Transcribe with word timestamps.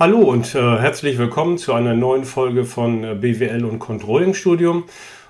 Hallo 0.00 0.20
und 0.20 0.54
äh, 0.54 0.78
herzlich 0.78 1.18
willkommen 1.18 1.58
zu 1.58 1.74
einer 1.74 1.92
neuen 1.92 2.24
Folge 2.24 2.64
von 2.64 3.04
äh, 3.04 3.14
BWL 3.14 3.66
und 3.66 3.80
Controlling 3.80 4.32
Studium. 4.32 4.84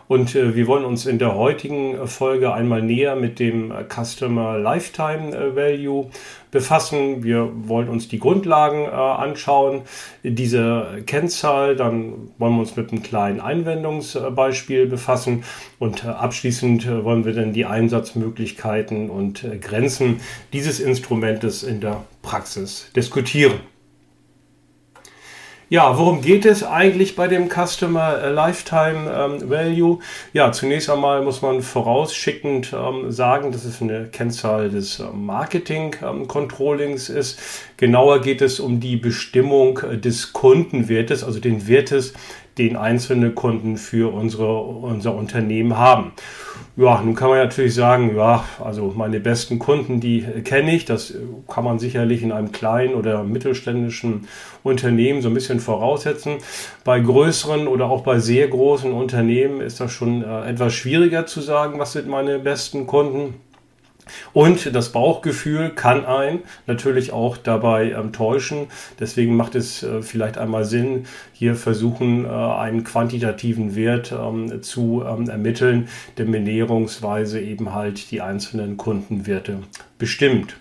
Und 0.07 0.37
äh, 0.37 0.55
wir 0.55 0.69
wollen 0.69 0.85
uns 0.85 1.07
in 1.07 1.19
der 1.19 1.35
heutigen 1.35 1.97
äh, 1.97 2.07
Folge 2.07 2.55
einmal 2.55 2.81
näher 2.81 3.17
mit 3.17 3.41
dem 3.41 3.73
äh, 3.73 3.83
Customer 3.83 4.59
Lifetime 4.59 5.57
Value 5.57 6.11
befassen. 6.53 7.25
Wir 7.25 7.51
wollen 7.65 7.89
uns 7.89 8.07
die 8.07 8.21
Grundlagen 8.21 8.87
anschauen, 8.87 9.83
diese 10.23 11.03
Kennzahl. 11.05 11.75
Dann 11.75 12.31
wollen 12.39 12.55
wir 12.55 12.61
uns 12.61 12.77
mit 12.77 12.93
einem 12.93 13.03
kleinen 13.03 13.41
Einwendungsbeispiel 13.41 14.87
befassen. 14.87 15.43
Und 15.81 16.05
abschließend 16.07 16.87
wollen 17.03 17.25
wir 17.25 17.33
dann 17.33 17.53
die 17.53 17.67
Einsatzmöglichkeiten 17.67 19.11
und 19.11 19.45
Grenzen 19.61 20.21
dieses 20.53 20.79
Instrumentes 20.79 21.65
in 21.65 21.81
der 21.81 22.05
Praxis 22.23 22.89
diskutieren. 22.95 23.59
Ja, 25.73 25.97
worum 25.97 26.21
geht 26.21 26.47
es 26.47 26.65
eigentlich 26.65 27.15
bei 27.15 27.29
dem 27.29 27.49
Customer 27.49 28.21
äh, 28.21 28.31
Lifetime 28.31 29.09
ähm, 29.09 29.49
Value? 29.49 30.01
Ja, 30.33 30.51
zunächst 30.51 30.91
einmal 30.91 31.23
muss 31.23 31.43
man 31.43 31.63
vorausschickend 31.63 32.73
ähm, 32.73 33.13
sagen, 33.13 33.53
dass 33.53 33.65
es 33.65 33.81
eine 33.81 34.09
Kennzahl 34.09 34.69
des 34.69 34.99
äh, 34.99 35.05
Marketing 35.15 35.95
ähm, 36.03 36.27
Controllings 36.27 37.09
ist. 37.09 37.39
Genauer 37.77 38.21
geht 38.21 38.43
es 38.43 38.59
um 38.59 38.81
die 38.81 38.97
Bestimmung 38.97 39.79
äh, 39.89 39.97
des 39.97 40.33
Kundenwertes, 40.33 41.23
also 41.23 41.39
den 41.39 41.69
Wertes, 41.69 42.15
den 42.61 42.77
einzelne 42.77 43.31
Kunden 43.31 43.77
für 43.77 44.13
unsere, 44.13 44.61
unser 44.61 45.15
Unternehmen 45.15 45.79
haben. 45.79 46.13
Ja, 46.77 47.01
nun 47.03 47.15
kann 47.15 47.31
man 47.31 47.39
natürlich 47.39 47.75
sagen, 47.75 48.17
ja, 48.17 48.45
also 48.63 48.93
meine 48.97 49.19
besten 49.21 49.59
Kunden, 49.59 50.01
die 50.01 50.23
kenne 50.45 50.75
ich. 50.75 50.85
Das 50.85 51.15
kann 51.49 51.65
man 51.65 51.79
sicherlich 51.79 52.23
in 52.23 52.33
einem 52.33 52.53
kleinen 52.53 52.95
oder 52.95 53.25
mittelständischen 53.25 54.29
Unternehmen 54.63 55.21
so 55.23 55.29
ein 55.29 55.35
bisschen 55.35 55.61
voraussetzen. 55.61 56.37
Bei 56.85 57.01
größeren 57.01 57.67
oder 57.67 57.87
auch 57.87 58.03
bei 58.03 58.19
sehr 58.19 58.49
großen 58.49 58.93
Unternehmen 58.93 59.61
ist 59.61 59.81
das 59.81 59.93
schon 59.93 60.23
äh, 60.23 60.49
etwas 60.49 60.75
schwieriger 60.75 61.27
zu 61.27 61.41
sagen, 61.41 61.79
was 61.79 61.93
sind 61.93 62.09
meine 62.09 62.39
besten 62.39 62.87
Kunden. 62.87 63.35
Und 64.33 64.75
das 64.75 64.93
Bauchgefühl 64.93 65.71
kann 65.71 66.05
ein 66.05 66.41
natürlich 66.67 67.13
auch 67.13 67.37
dabei 67.37 67.93
ähm, 67.93 68.13
täuschen. 68.13 68.69
Deswegen 68.99 69.37
macht 69.37 69.55
es 69.55 69.83
äh, 69.83 70.03
vielleicht 70.03 70.39
einmal 70.39 70.65
Sinn, 70.65 71.07
hier 71.33 71.55
versuchen, 71.55 72.25
äh, 72.25 72.29
einen 72.29 72.85
quantitativen 72.85 73.75
Wert 73.75 74.13
ähm, 74.13 74.63
zu 74.63 75.05
ähm, 75.07 75.29
ermitteln, 75.29 75.89
der 76.19 76.27
näherungsweise 76.27 77.41
eben 77.41 77.75
halt 77.75 78.11
die 78.11 78.21
einzelnen 78.21 78.77
Kundenwerte 78.77 79.59
bestimmt. 79.99 80.57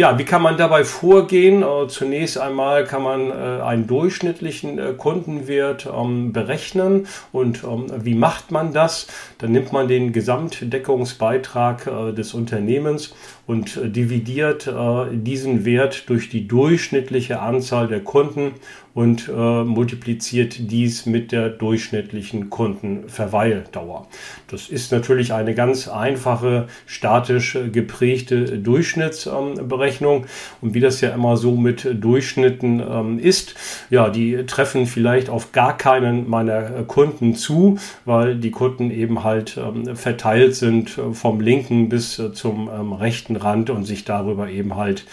Ja, 0.00 0.18
wie 0.18 0.24
kann 0.24 0.40
man 0.40 0.56
dabei 0.56 0.84
vorgehen? 0.84 1.62
Äh, 1.62 1.86
zunächst 1.88 2.38
einmal 2.38 2.86
kann 2.86 3.02
man 3.02 3.28
äh, 3.28 3.60
einen 3.60 3.86
durchschnittlichen 3.86 4.78
äh, 4.78 4.94
Kundenwert 4.96 5.86
ähm, 5.94 6.32
berechnen. 6.32 7.06
Und 7.32 7.64
ähm, 7.64 7.84
wie 7.98 8.14
macht 8.14 8.50
man 8.50 8.72
das? 8.72 9.08
Dann 9.36 9.52
nimmt 9.52 9.74
man 9.74 9.88
den 9.88 10.14
Gesamtdeckungsbeitrag 10.14 12.14
des 12.14 12.32
Unternehmens 12.32 13.14
und 13.46 13.78
dividiert 13.82 14.70
diesen 15.12 15.64
Wert 15.64 16.08
durch 16.08 16.28
die 16.28 16.46
durchschnittliche 16.46 17.40
Anzahl 17.40 17.88
der 17.88 18.00
Kunden 18.00 18.52
und 18.94 19.28
äh, 19.28 19.64
multipliziert 19.64 20.56
dies 20.58 21.06
mit 21.06 21.32
der 21.32 21.48
durchschnittlichen 21.48 22.50
Kundenverweildauer. 22.50 24.06
Das 24.48 24.68
ist 24.68 24.90
natürlich 24.90 25.32
eine 25.32 25.54
ganz 25.54 25.86
einfache, 25.88 26.66
statisch 26.86 27.56
geprägte 27.72 28.58
Durchschnittsberechnung. 28.58 30.22
Ähm, 30.22 30.28
und 30.60 30.74
wie 30.74 30.80
das 30.80 31.00
ja 31.00 31.10
immer 31.10 31.36
so 31.36 31.56
mit 31.56 31.88
Durchschnitten 32.02 32.80
ähm, 32.80 33.18
ist, 33.18 33.54
ja, 33.90 34.10
die 34.10 34.44
treffen 34.46 34.86
vielleicht 34.86 35.28
auf 35.28 35.52
gar 35.52 35.76
keinen 35.76 36.28
meiner 36.28 36.82
Kunden 36.84 37.34
zu, 37.34 37.78
weil 38.04 38.36
die 38.36 38.50
Kunden 38.50 38.90
eben 38.90 39.22
halt 39.22 39.56
ähm, 39.56 39.94
verteilt 39.96 40.56
sind 40.56 40.98
äh, 40.98 41.12
vom 41.12 41.40
linken 41.40 41.88
bis 41.88 42.18
äh, 42.18 42.32
zum 42.32 42.68
ähm, 42.68 42.92
rechten 42.92 43.36
Rand 43.36 43.70
und 43.70 43.84
sich 43.84 44.04
darüber 44.04 44.48
eben 44.48 44.76
halt 44.76 45.04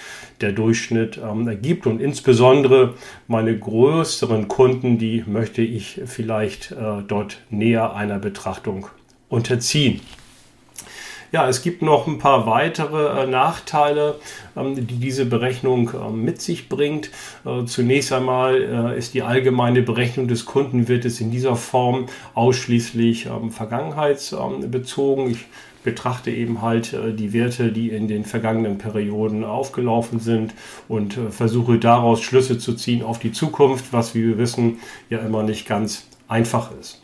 der 0.42 0.52
Durchschnitt 0.52 1.20
ähm, 1.24 1.48
ergibt. 1.48 1.88
Und 1.88 2.02
insbesondere 2.02 2.96
meine 3.28 3.58
größeren 3.58 4.48
Kunden, 4.48 4.98
die 4.98 5.24
möchte 5.25 5.62
ich 5.62 6.02
vielleicht 6.06 6.72
äh, 6.72 7.03
dort 7.08 7.40
näher 7.50 7.96
einer 7.96 8.20
Betrachtung 8.20 8.88
unterziehen. 9.30 10.02
Ja, 11.34 11.50
es 11.50 11.62
gibt 11.62 11.81
noch 11.81 12.08
ein 12.08 12.20
paar 12.20 12.46
weitere 12.46 13.24
äh, 13.24 13.28
Nachteile, 13.28 14.16
ähm, 14.56 14.75
die 14.75 14.96
diese 14.96 15.25
Berechnung 15.25 15.92
äh, 15.94 16.09
mit 16.09 16.42
sich 16.42 16.69
bringt. 16.69 17.12
Äh, 17.46 17.66
zunächst 17.66 18.14
einmal 18.14 18.94
äh, 18.94 18.98
ist 18.98 19.14
die 19.14 19.24
allgemeine 19.24 19.81
Berechnung 19.81 20.30
des 20.30 20.46
Kundenwertes 20.46 21.19
in 21.19 21.30
dieser 21.30 21.58
Form 21.58 22.06
ausschließlich 22.34 23.25
ähm, 23.25 23.52
vergangenheitsbezogen. 23.52 25.31
Ich 25.31 25.46
betrachte 25.88 26.31
eben 26.31 26.62
halt 26.62 26.92
äh, 26.92 27.14
die 27.14 27.31
Werte, 27.31 27.72
die 27.72 27.92
in 27.92 28.09
den 28.09 28.25
vergangenen 28.25 28.78
Perioden 28.78 29.46
aufgelaufen 29.46 30.20
sind 30.20 30.53
und 30.90 31.16
äh, 31.16 31.31
versuche 31.31 31.80
daraus 31.80 32.22
Schlüsse 32.22 32.58
zu 32.58 32.74
ziehen 32.74 33.02
auf 33.02 33.20
die 33.20 33.31
Zukunft, 33.31 33.94
was 33.94 34.14
wie 34.14 34.28
wir 34.28 34.38
wissen 34.38 34.80
ja 35.09 35.20
immer 35.20 35.44
nicht 35.44 35.66
ganz 35.66 36.06
einfach 36.28 36.72
ist. 36.78 37.02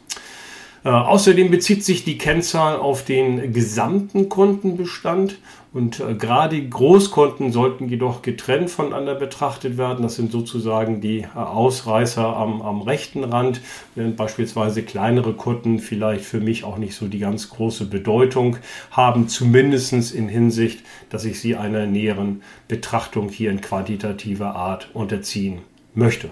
Äh, 0.83 0.89
außerdem 0.89 1.49
bezieht 1.49 1.85
sich 1.85 2.03
die 2.03 2.17
Kennzahl 2.17 2.75
auf 2.75 3.05
den 3.05 3.53
gesamten 3.53 4.27
Kundenbestand 4.27 5.37
und 5.73 5.99
äh, 5.99 6.13
gerade 6.13 6.61
Großkunden 6.61 7.51
sollten 7.51 7.89
jedoch 7.89 8.21
getrennt 8.21 8.69
voneinander 8.69 9.15
betrachtet 9.15 9.77
werden. 9.77 10.03
Das 10.03 10.15
sind 10.15 10.31
sozusagen 10.31 11.01
die 11.01 11.21
äh, 11.21 11.27
Ausreißer 11.35 12.25
am, 12.25 12.61
am 12.61 12.81
rechten 12.81 13.23
Rand, 13.23 13.61
während 13.95 14.15
beispielsweise 14.15 14.83
kleinere 14.83 15.33
Kunden 15.33 15.79
vielleicht 15.79 16.25
für 16.25 16.39
mich 16.39 16.63
auch 16.63 16.77
nicht 16.77 16.95
so 16.95 17.07
die 17.07 17.19
ganz 17.19 17.49
große 17.49 17.85
Bedeutung 17.85 18.57
haben, 18.91 19.27
zumindest 19.27 20.13
in 20.13 20.27
Hinsicht, 20.29 20.83
dass 21.09 21.25
ich 21.25 21.39
sie 21.39 21.55
einer 21.55 21.87
näheren 21.87 22.41
Betrachtung 22.67 23.29
hier 23.29 23.51
in 23.51 23.61
quantitativer 23.61 24.55
Art 24.55 24.89
unterziehen 24.93 25.61
möchte. 25.93 26.31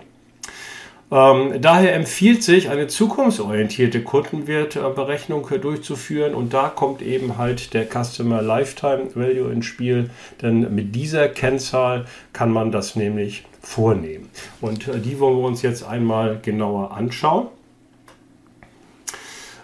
Ähm, 1.12 1.62
daher 1.62 1.94
empfiehlt 1.94 2.42
sich, 2.42 2.70
eine 2.70 2.88
zukunftsorientierte 2.88 4.02
Kundenwertberechnung 4.02 5.46
durchzuführen 5.62 6.34
und 6.34 6.54
da 6.54 6.70
kommt 6.70 7.02
eben 7.02 7.38
halt 7.38 7.74
der 7.74 7.86
Customer 7.86 8.42
Lifetime 8.42 9.10
Value 9.14 9.52
ins 9.52 9.66
Spiel, 9.66 10.10
denn 10.42 10.74
mit 10.74 10.96
dieser 10.96 11.28
Kennzahl 11.28 12.06
kann 12.32 12.52
man 12.52 12.72
das 12.72 12.96
nämlich 12.96 13.44
vornehmen. 13.62 14.30
Und 14.62 14.88
äh, 14.88 15.00
die 15.00 15.20
wollen 15.20 15.38
wir 15.38 15.46
uns 15.46 15.62
jetzt 15.62 15.84
einmal 15.84 16.40
genauer 16.42 16.96
anschauen. 16.96 17.48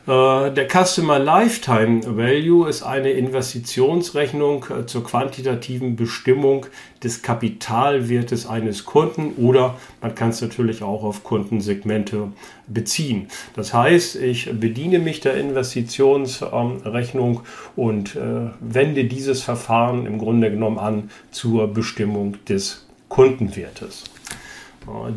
Äh, 0.07 0.51
der 0.51 0.67
Customer 0.69 1.19
Lifetime 1.19 2.01
Value 2.05 2.69
ist 2.69 2.81
eine 2.81 3.11
Investitionsrechnung 3.11 4.65
äh, 4.69 4.85
zur 4.85 5.03
quantitativen 5.03 5.97
Bestimmung 5.97 6.65
des 7.03 7.21
Kapitalwertes 7.21 8.47
eines 8.47 8.85
Kunden 8.85 9.33
oder 9.33 9.75
man 10.01 10.15
kann 10.15 10.29
es 10.29 10.41
natürlich 10.41 10.81
auch 10.81 11.03
auf 11.03 11.25
Kundensegmente 11.25 12.31
beziehen. 12.67 13.27
Das 13.53 13.73
heißt, 13.73 14.15
ich 14.15 14.49
bediene 14.57 14.99
mich 14.99 15.19
der 15.19 15.35
Investitionsrechnung 15.35 17.41
und 17.75 18.15
äh, 18.15 18.51
wende 18.61 19.03
dieses 19.03 19.43
Verfahren 19.43 20.05
im 20.05 20.19
Grunde 20.19 20.49
genommen 20.49 20.79
an 20.79 21.11
zur 21.31 21.67
Bestimmung 21.67 22.37
des 22.47 22.87
Kundenwertes. 23.09 24.05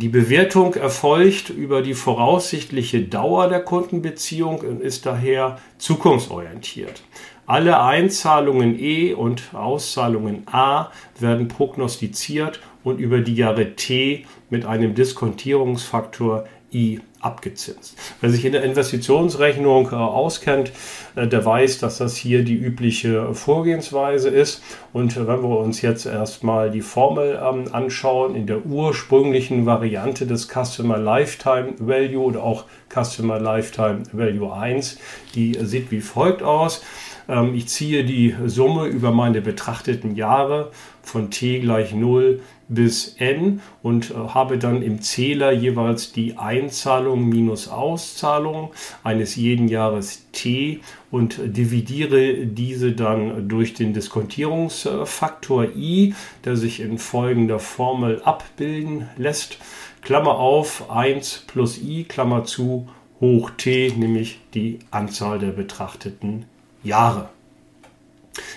Die 0.01 0.09
Bewertung 0.09 0.75
erfolgt 0.75 1.51
über 1.51 1.83
die 1.83 1.95
voraussichtliche 1.95 3.03
Dauer 3.03 3.49
der 3.49 3.61
Kundenbeziehung 3.61 4.61
und 4.61 4.81
ist 4.81 5.07
daher 5.07 5.59
zukunftsorientiert. 5.79 7.03
Alle 7.47 7.81
Einzahlungen 7.81 8.79
E 8.79 9.13
und 9.13 9.55
Auszahlungen 9.55 10.45
A 10.51 10.91
werden 11.19 11.49
prognostiziert 11.49 12.61
und 12.83 12.99
über 12.99 13.21
die 13.21 13.35
Jahre 13.35 13.75
T 13.77 14.27
mit 14.51 14.65
einem 14.65 14.95
Diskontierungsfaktor 14.95 16.47
I 16.73 17.01
abgezinst. 17.21 17.97
Wer 18.21 18.31
sich 18.31 18.45
in 18.45 18.53
der 18.53 18.65
Investitionsrechnung 18.65 19.93
äh, 19.93 19.95
auskennt, 19.95 20.73
äh, 21.17 21.27
der 21.27 21.45
weiß, 21.45 21.79
dass 21.79 21.99
das 21.99 22.17
hier 22.17 22.45
die 22.45 22.55
übliche 22.55 23.35
Vorgehensweise 23.35 24.31
ist. 24.31 24.63
Und 24.93 25.17
äh, 25.17 25.27
wenn 25.27 25.43
wir 25.43 25.59
uns 25.59 25.83
jetzt 25.83 26.07
erstmal 26.07 26.71
die 26.71 26.81
Formel 26.81 27.39
ähm, 27.43 27.73
anschauen, 27.73 28.35
in 28.35 28.47
der 28.47 28.65
ursprünglichen 28.65 29.67
Variante 29.67 30.27
des 30.27 30.49
Customer 30.49 30.99
Lifetime 30.99 31.75
Value 31.79 32.23
oder 32.23 32.43
auch 32.43 32.65
Customer 32.93 33.39
Lifetime 33.39 34.03
Value 34.13 34.53
1, 34.53 34.99
die 35.35 35.57
sieht 35.63 35.91
wie 35.91 36.01
folgt 36.01 36.43
aus. 36.43 36.83
Ähm, 37.31 37.55
ich 37.55 37.69
ziehe 37.69 38.05
die 38.05 38.35
Summe 38.47 38.87
über 38.87 39.13
meine 39.13 39.41
betrachteten 39.41 40.17
Jahre 40.17 40.73
von 41.03 41.31
t 41.31 41.61
gleich 41.61 41.95
0 41.95 42.43
bis 42.69 43.17
n 43.19 43.61
und 43.83 44.11
äh, 44.11 44.15
habe 44.15 44.59
dann 44.59 44.83
im 44.83 45.01
Zähler 45.01 45.53
jeweils 45.53 46.13
die 46.13 46.37
Einzahlung 46.37 47.29
minus 47.29 47.69
Auszahlung 47.69 48.73
eines 49.03 49.37
jeden 49.37 49.69
Jahres 49.69 50.27
t 50.33 50.81
und 51.11 51.41
dividiere 51.43 52.47
diese 52.47 52.93
dann 52.93 53.49
durch 53.49 53.75
den 53.75 53.95
Diskontierungsfaktor 53.95 55.69
i, 55.77 56.15
der 56.45 56.57
sich 56.57 56.81
in 56.81 56.99
folgender 56.99 57.59
Formel 57.59 58.23
abbilden 58.23 59.09
lässt. 59.17 59.59
Klammer 60.03 60.39
auf 60.39 60.91
1 60.91 61.45
plus 61.47 61.79
i, 61.79 62.05
Klammer 62.05 62.45
zu, 62.45 62.89
hoch 63.21 63.51
t, 63.57 63.93
nämlich 63.97 64.41
die 64.55 64.79
Anzahl 64.91 65.39
der 65.39 65.51
betrachteten 65.51 66.47
Jahre. 66.83 67.29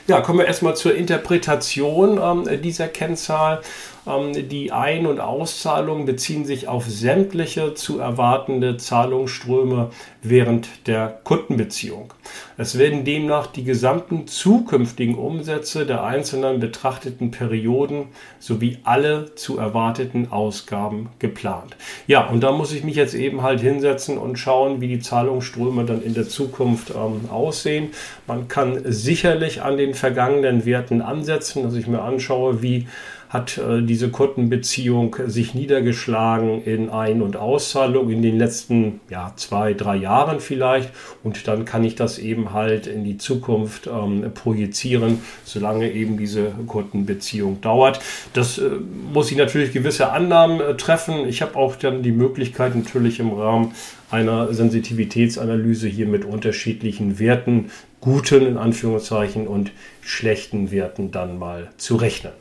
Ja, 0.08 0.22
kommen 0.22 0.40
wir 0.40 0.46
erstmal 0.46 0.76
zur 0.76 0.96
Interpretation 0.96 2.20
ähm, 2.22 2.62
dieser 2.62 2.88
Kennzahl. 2.88 3.62
Ähm, 4.06 4.50
die 4.50 4.72
Ein- 4.72 5.08
und 5.08 5.20
Auszahlungen 5.20 6.06
beziehen 6.06 6.46
sich 6.46 6.68
auf 6.68 6.86
sämtliche 6.86 7.74
zu 7.74 8.00
erwartende 8.00 8.78
Zahlungsströme 8.78 9.92
während 10.22 10.88
der 10.88 11.20
Kundenbeziehung. 11.24 12.14
Es 12.58 12.78
werden 12.78 13.04
demnach 13.06 13.48
die 13.48 13.64
gesamten 13.64 14.28
zukünftigen 14.28 15.16
Umsätze 15.16 15.86
der 15.86 16.04
einzelnen 16.04 16.60
betrachteten 16.60 17.32
Perioden 17.32 18.08
sowie 18.40 18.78
alle 18.84 19.36
zu 19.36 19.58
erwarteten 19.58 20.32
Ausgaben 20.32 21.10
geplant. 21.20 21.76
Ja, 22.08 22.28
und 22.28 22.42
da 22.42 22.52
muss 22.52 22.74
ich 22.74 22.84
mich 22.84 22.96
jetzt 22.96 23.16
eben 23.16 23.42
halt 23.42 23.62
hinsetzen 23.62 24.18
und 24.18 24.38
schauen, 24.38 24.82
wie 24.82 24.88
die 24.88 25.00
Zahlungsströme 25.00 25.86
dann 25.86 26.04
in 26.04 26.14
der 26.14 26.28
Zukunft 26.28 26.92
ähm, 26.92 27.30
aussehen. 27.30 27.90
Man 28.28 28.48
kann 28.48 28.82
sicherlich 28.86 29.62
an 29.62 29.78
den 29.78 29.94
vergangenen 29.94 30.66
Werten 30.66 31.02
ansetzen, 31.02 31.64
dass 31.64 31.76
ich 31.76 31.88
mir 31.88 32.02
anschaue, 32.02 32.62
wie 32.62 32.88
hat 33.34 33.58
äh, 33.58 33.82
diese 33.82 34.10
Kundenbeziehung 34.10 35.16
sich 35.26 35.56
niedergeschlagen 35.56 36.64
in 36.64 36.92
Ein- 36.92 37.24
und 37.24 37.36
Auszahlung 37.36 38.12
in 38.12 38.22
den 38.22 38.38
letzten 38.38 39.02
ja, 39.10 39.34
zwei, 39.36 39.74
drei 39.74 39.96
Jahren 39.96 40.40
vielleicht. 40.40 40.92
Und 41.24 41.48
dann 41.48 41.66
kann 41.66 41.84
ich 41.84 41.96
das 41.96 42.20
eben 42.20 42.54
halt 42.54 42.86
in 42.86 43.04
die 43.04 43.18
Zukunft 43.18 43.88
ähm, 43.88 44.32
projizieren, 44.36 45.20
solange 45.46 45.92
eben 45.92 46.16
diese 46.18 46.52
Kundenbeziehung 46.68 47.60
dauert. 47.62 48.00
Das 48.34 48.60
äh, 48.60 48.70
muss 49.12 49.32
ich 49.32 49.38
natürlich 49.38 49.74
gewisse 49.74 50.12
Annahmen 50.12 50.62
äh, 50.62 50.78
treffen. 50.78 51.28
Ich 51.28 51.42
habe 51.42 51.56
auch 51.56 51.76
dann 51.76 52.04
die 52.04 52.12
Möglichkeit 52.12 52.76
natürlich 52.76 53.20
im 53.20 53.34
Rahmen 53.34 53.74
einer 54.12 54.54
Sensitivitätsanalyse 54.54 55.88
hier 55.88 56.06
mit 56.06 56.24
unterschiedlichen 56.24 57.18
Werten, 57.18 57.72
guten 58.00 58.46
in 58.46 58.58
Anführungszeichen 58.58 59.48
und 59.48 59.72
schlechten 60.02 60.70
Werten 60.70 61.10
dann 61.10 61.40
mal 61.40 61.72
zu 61.78 61.96
rechnen. 61.96 62.34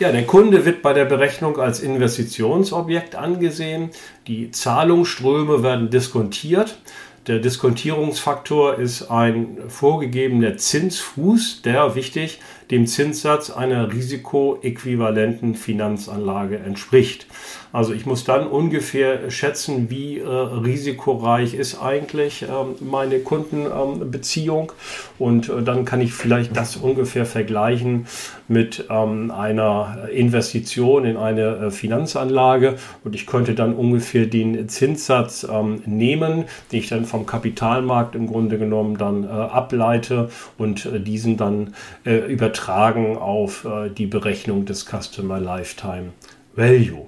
Ja, 0.00 0.10
der 0.12 0.24
Kunde 0.24 0.64
wird 0.64 0.80
bei 0.80 0.94
der 0.94 1.04
Berechnung 1.04 1.58
als 1.60 1.80
Investitionsobjekt 1.80 3.16
angesehen. 3.16 3.90
Die 4.26 4.50
Zahlungsströme 4.50 5.62
werden 5.62 5.90
diskontiert. 5.90 6.78
Der 7.26 7.38
Diskontierungsfaktor 7.38 8.78
ist 8.78 9.10
ein 9.10 9.58
vorgegebener 9.68 10.56
Zinsfuß, 10.56 11.60
der, 11.66 11.96
wichtig, 11.96 12.40
dem 12.70 12.86
Zinssatz 12.86 13.50
einer 13.50 13.92
risikoäquivalenten 13.92 15.54
Finanzanlage 15.54 16.58
entspricht. 16.58 17.26
Also 17.72 17.92
ich 17.92 18.04
muss 18.04 18.24
dann 18.24 18.48
ungefähr 18.48 19.30
schätzen, 19.30 19.90
wie 19.90 20.18
äh, 20.18 20.26
risikoreich 20.26 21.54
ist 21.54 21.80
eigentlich 21.80 22.42
ähm, 22.42 22.74
meine 22.80 23.20
Kundenbeziehung 23.20 24.72
ähm, 24.72 25.24
und 25.24 25.48
äh, 25.48 25.62
dann 25.62 25.84
kann 25.84 26.00
ich 26.00 26.12
vielleicht 26.12 26.56
das 26.56 26.76
ungefähr 26.76 27.26
vergleichen 27.26 28.06
mit 28.48 28.86
ähm, 28.90 29.30
einer 29.30 30.08
Investition 30.12 31.04
in 31.04 31.16
eine 31.16 31.42
äh, 31.42 31.70
Finanzanlage 31.70 32.74
und 33.04 33.14
ich 33.14 33.26
könnte 33.26 33.54
dann 33.54 33.74
ungefähr 33.74 34.26
den 34.26 34.68
Zinssatz 34.68 35.46
ähm, 35.48 35.82
nehmen, 35.86 36.46
den 36.72 36.80
ich 36.80 36.88
dann 36.88 37.04
vom 37.04 37.24
Kapitalmarkt 37.24 38.16
im 38.16 38.26
Grunde 38.26 38.58
genommen 38.58 38.98
dann 38.98 39.22
äh, 39.22 39.28
ableite 39.28 40.30
und 40.58 40.86
äh, 40.86 40.98
diesen 40.98 41.36
dann 41.36 41.74
äh, 42.04 42.32
übertragen 42.60 43.16
auf 43.16 43.66
die 43.96 44.06
Berechnung 44.06 44.66
des 44.66 44.84
Customer 44.84 45.40
Lifetime 45.40 46.12
Value. 46.54 47.06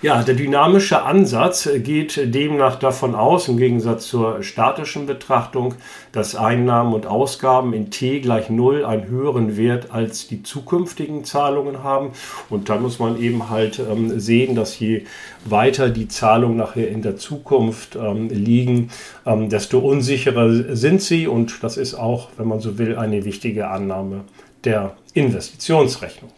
Ja, 0.00 0.22
der 0.22 0.36
dynamische 0.36 1.02
Ansatz 1.02 1.68
geht 1.82 2.32
demnach 2.32 2.76
davon 2.76 3.16
aus, 3.16 3.48
im 3.48 3.56
Gegensatz 3.56 4.06
zur 4.06 4.44
statischen 4.44 5.06
Betrachtung, 5.06 5.74
dass 6.12 6.36
Einnahmen 6.36 6.94
und 6.94 7.04
Ausgaben 7.04 7.72
in 7.72 7.90
t 7.90 8.20
gleich 8.20 8.48
0 8.48 8.84
einen 8.84 9.08
höheren 9.08 9.56
Wert 9.56 9.90
als 9.90 10.28
die 10.28 10.44
zukünftigen 10.44 11.24
Zahlungen 11.24 11.82
haben. 11.82 12.12
Und 12.48 12.68
dann 12.68 12.80
muss 12.80 13.00
man 13.00 13.20
eben 13.20 13.50
halt 13.50 13.80
ähm, 13.80 14.20
sehen, 14.20 14.54
dass 14.54 14.78
je 14.78 15.02
weiter 15.44 15.90
die 15.90 16.06
Zahlungen 16.06 16.58
nachher 16.58 16.88
in 16.88 17.02
der 17.02 17.16
Zukunft 17.16 17.96
ähm, 17.96 18.28
liegen, 18.28 18.90
ähm, 19.26 19.48
desto 19.48 19.80
unsicherer 19.80 20.76
sind 20.76 21.02
sie. 21.02 21.26
Und 21.26 21.64
das 21.64 21.76
ist 21.76 21.94
auch, 21.94 22.28
wenn 22.36 22.46
man 22.46 22.60
so 22.60 22.78
will, 22.78 22.96
eine 22.96 23.24
wichtige 23.24 23.66
Annahme 23.66 24.20
der 24.62 24.96
Investitionsrechnung. 25.14 26.30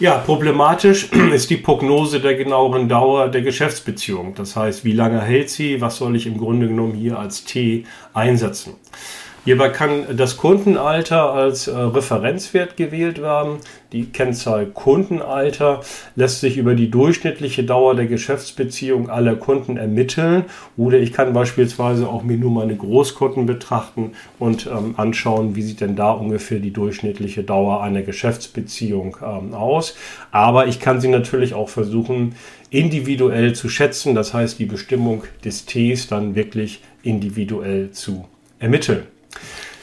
Ja, 0.00 0.18
problematisch 0.18 1.10
ist 1.32 1.50
die 1.50 1.56
Prognose 1.56 2.20
der 2.20 2.36
genaueren 2.36 2.88
Dauer 2.88 3.28
der 3.28 3.42
Geschäftsbeziehung. 3.42 4.32
Das 4.36 4.54
heißt, 4.54 4.84
wie 4.84 4.92
lange 4.92 5.20
hält 5.20 5.50
sie? 5.50 5.80
Was 5.80 5.96
soll 5.96 6.14
ich 6.14 6.26
im 6.26 6.38
Grunde 6.38 6.68
genommen 6.68 6.94
hier 6.94 7.18
als 7.18 7.42
T 7.44 7.84
einsetzen? 8.14 8.74
Hierbei 9.44 9.70
kann 9.70 10.16
das 10.16 10.36
Kundenalter 10.36 11.32
als 11.32 11.68
äh, 11.68 11.74
Referenzwert 11.74 12.76
gewählt 12.76 13.22
werden. 13.22 13.58
Die 13.92 14.06
Kennzahl 14.06 14.66
Kundenalter 14.66 15.80
lässt 16.16 16.40
sich 16.40 16.58
über 16.58 16.74
die 16.74 16.90
durchschnittliche 16.90 17.64
Dauer 17.64 17.94
der 17.94 18.06
Geschäftsbeziehung 18.06 19.08
aller 19.08 19.36
Kunden 19.36 19.78
ermitteln. 19.78 20.44
Oder 20.76 20.98
ich 20.98 21.14
kann 21.14 21.32
beispielsweise 21.32 22.08
auch 22.08 22.22
mir 22.24 22.36
nur 22.36 22.50
meine 22.50 22.76
Großkunden 22.76 23.46
betrachten 23.46 24.12
und 24.38 24.66
ähm, 24.66 24.94
anschauen, 24.98 25.56
wie 25.56 25.62
sieht 25.62 25.80
denn 25.80 25.96
da 25.96 26.10
ungefähr 26.10 26.58
die 26.58 26.72
durchschnittliche 26.72 27.42
Dauer 27.42 27.82
einer 27.82 28.02
Geschäftsbeziehung 28.02 29.16
ähm, 29.22 29.54
aus. 29.54 29.96
Aber 30.30 30.66
ich 30.66 30.78
kann 30.78 31.00
sie 31.00 31.08
natürlich 31.08 31.54
auch 31.54 31.70
versuchen, 31.70 32.34
individuell 32.68 33.54
zu 33.54 33.70
schätzen. 33.70 34.14
Das 34.14 34.34
heißt, 34.34 34.58
die 34.58 34.66
Bestimmung 34.66 35.24
des 35.42 35.64
Ts 35.64 36.08
dann 36.08 36.34
wirklich 36.34 36.82
individuell 37.02 37.92
zu 37.92 38.26
ermitteln. 38.58 39.04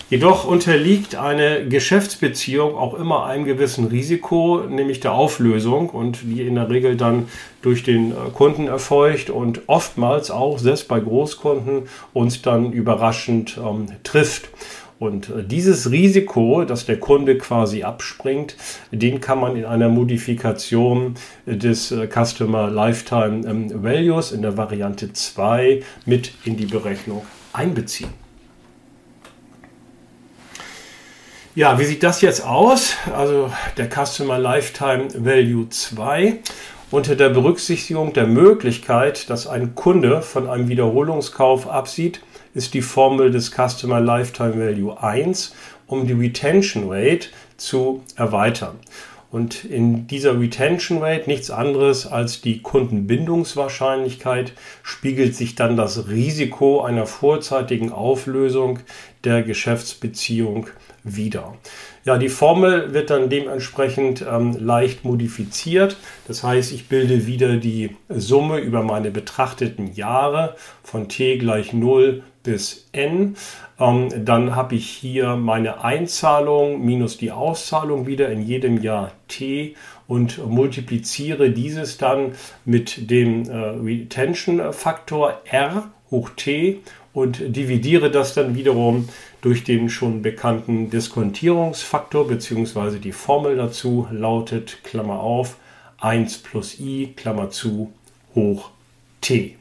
Jedoch 0.08 0.46
unterliegt 0.46 1.16
eine 1.16 1.68
Geschäftsbeziehung 1.68 2.76
auch 2.76 2.94
immer 2.94 3.26
einem 3.26 3.44
gewissen 3.44 3.88
Risiko, 3.88 4.62
nämlich 4.70 5.00
der 5.00 5.14
Auflösung 5.14 5.90
und 5.90 6.20
die 6.22 6.44
in 6.44 6.56
der 6.56 6.70
Regel 6.70 6.96
dann 6.96 7.28
durch 7.64 7.82
den 7.82 8.12
äh, 8.12 8.16
Kunden 8.32 8.68
erfolgt 8.68 9.32
und 9.32 9.62
oftmals 9.66 10.30
auch, 10.30 10.60
selbst 10.60 10.88
bei 10.88 11.00
Großkunden, 11.00 11.90
uns 12.14 12.44
dann 12.44 12.72
überraschend 12.72 13.58
ähm, 13.58 13.88
trifft. 14.04 14.50
Und 15.00 15.30
äh, 15.30 15.44
dieses 15.44 15.90
Risiko, 15.90 16.66
dass 16.66 16.86
der 16.86 17.00
Kunde 17.00 17.40
quasi 17.40 17.82
abspringt, 17.82 18.56
den 18.92 19.20
kann 19.22 19.40
man 19.40 19.56
in 19.56 19.66
einer 19.66 19.90
Modifikation 19.90 21.16
des 21.48 21.92
äh, 21.92 22.08
Customer 22.08 22.70
Lifetime 22.70 23.42
ähm, 23.50 23.84
Values 23.84 24.32
in 24.32 24.44
der 24.44 24.56
Variante 24.56 25.14
2 25.14 25.82
mit 26.06 26.32
in 26.46 26.58
die 26.58 26.68
Berechnung 26.68 27.26
einbeziehen. 27.54 28.25
Ja, 31.56 31.80
wie 31.80 31.86
sieht 31.86 32.04
das 32.04 32.20
jetzt 32.20 32.44
aus? 32.44 32.98
Also 33.16 33.50
der 33.78 33.88
Customer 33.88 34.38
Lifetime 34.38 35.08
Value 35.16 35.70
2 35.70 36.40
unter 36.92 37.16
der 37.16 37.30
Berücksichtigung 37.30 38.12
der 38.12 38.28
Möglichkeit, 38.28 39.30
dass 39.30 39.48
ein 39.48 39.74
Kunde 39.74 40.22
von 40.22 40.50
einem 40.50 40.68
Wiederholungskauf 40.68 41.70
absieht, 41.70 42.20
ist 42.54 42.74
die 42.74 42.82
Formel 42.82 43.32
des 43.32 43.52
Customer 43.52 44.02
Lifetime 44.02 44.60
Value 44.60 45.02
1, 45.02 45.56
um 45.88 46.06
die 46.06 46.12
Retention 46.12 46.92
Rate 46.92 47.30
zu 47.56 48.04
erweitern. 48.18 48.76
Und 49.32 49.64
in 49.64 50.08
dieser 50.08 50.38
Retention 50.38 50.98
Rate 51.02 51.30
nichts 51.30 51.52
anderes 51.52 52.06
als 52.06 52.42
die 52.42 52.62
Kundenbindungswahrscheinlichkeit 52.64 54.52
spiegelt 54.84 55.38
sich 55.38 55.56
dann 55.56 55.78
das 55.78 56.10
Risiko 56.10 56.82
einer 56.82 57.06
vorzeitigen 57.06 57.94
Auflösung 57.94 58.80
der 59.24 59.42
Geschäftsbeziehung 59.42 60.68
wieder. 61.06 61.56
Ja, 62.04 62.18
die 62.18 62.30
Formel 62.30 62.94
wird 62.94 63.10
dann 63.10 63.30
dementsprechend 63.30 64.26
ähm, 64.30 64.58
leicht 64.60 65.06
modifiziert. 65.06 65.98
Das 66.28 66.44
heißt, 66.44 66.74
ich 66.74 66.90
bilde 66.90 67.28
wieder 67.28 67.58
die 67.58 67.96
Summe 68.10 68.58
über 68.60 68.84
meine 68.84 69.12
betrachteten 69.12 69.94
Jahre 69.94 70.56
von 70.84 71.08
t 71.08 71.38
gleich 71.38 71.72
0 71.72 72.24
bis 72.44 72.88
n. 72.92 73.36
Ähm, 73.80 74.10
dann 74.26 74.56
habe 74.56 74.76
ich 74.76 74.88
hier 74.88 75.36
meine 75.36 75.84
Einzahlung 75.84 76.84
minus 76.86 77.18
die 77.18 77.32
Auszahlung 77.32 78.08
wieder 78.08 78.30
in 78.30 78.42
jedem 78.42 78.82
Jahr 78.82 79.12
t 79.28 79.76
und 80.08 80.46
multipliziere 80.48 81.50
dieses 81.50 81.98
dann 81.98 82.34
mit 82.64 83.10
dem 83.10 83.50
äh, 83.50 83.56
Retention-Faktor 83.56 85.42
r 85.46 85.92
hoch 86.12 86.30
t 86.36 86.82
und 87.16 87.56
dividiere 87.56 88.12
das 88.12 88.34
dann 88.34 88.56
wiederum 88.56 89.08
durch 89.42 89.64
den 89.64 89.90
schon 89.90 90.22
bekannten 90.22 90.90
Diskontierungsfaktor 90.90 92.28
bzw. 92.28 93.00
die 93.00 93.14
Formel 93.14 93.56
dazu 93.56 94.08
lautet 94.12 94.84
Klammer 94.84 95.22
auf 95.22 95.56
1 96.02 96.40
plus 96.40 96.78
i 96.80 97.14
Klammer 97.16 97.50
zu 97.50 97.94
hoch 98.36 98.70
t. 99.22 99.56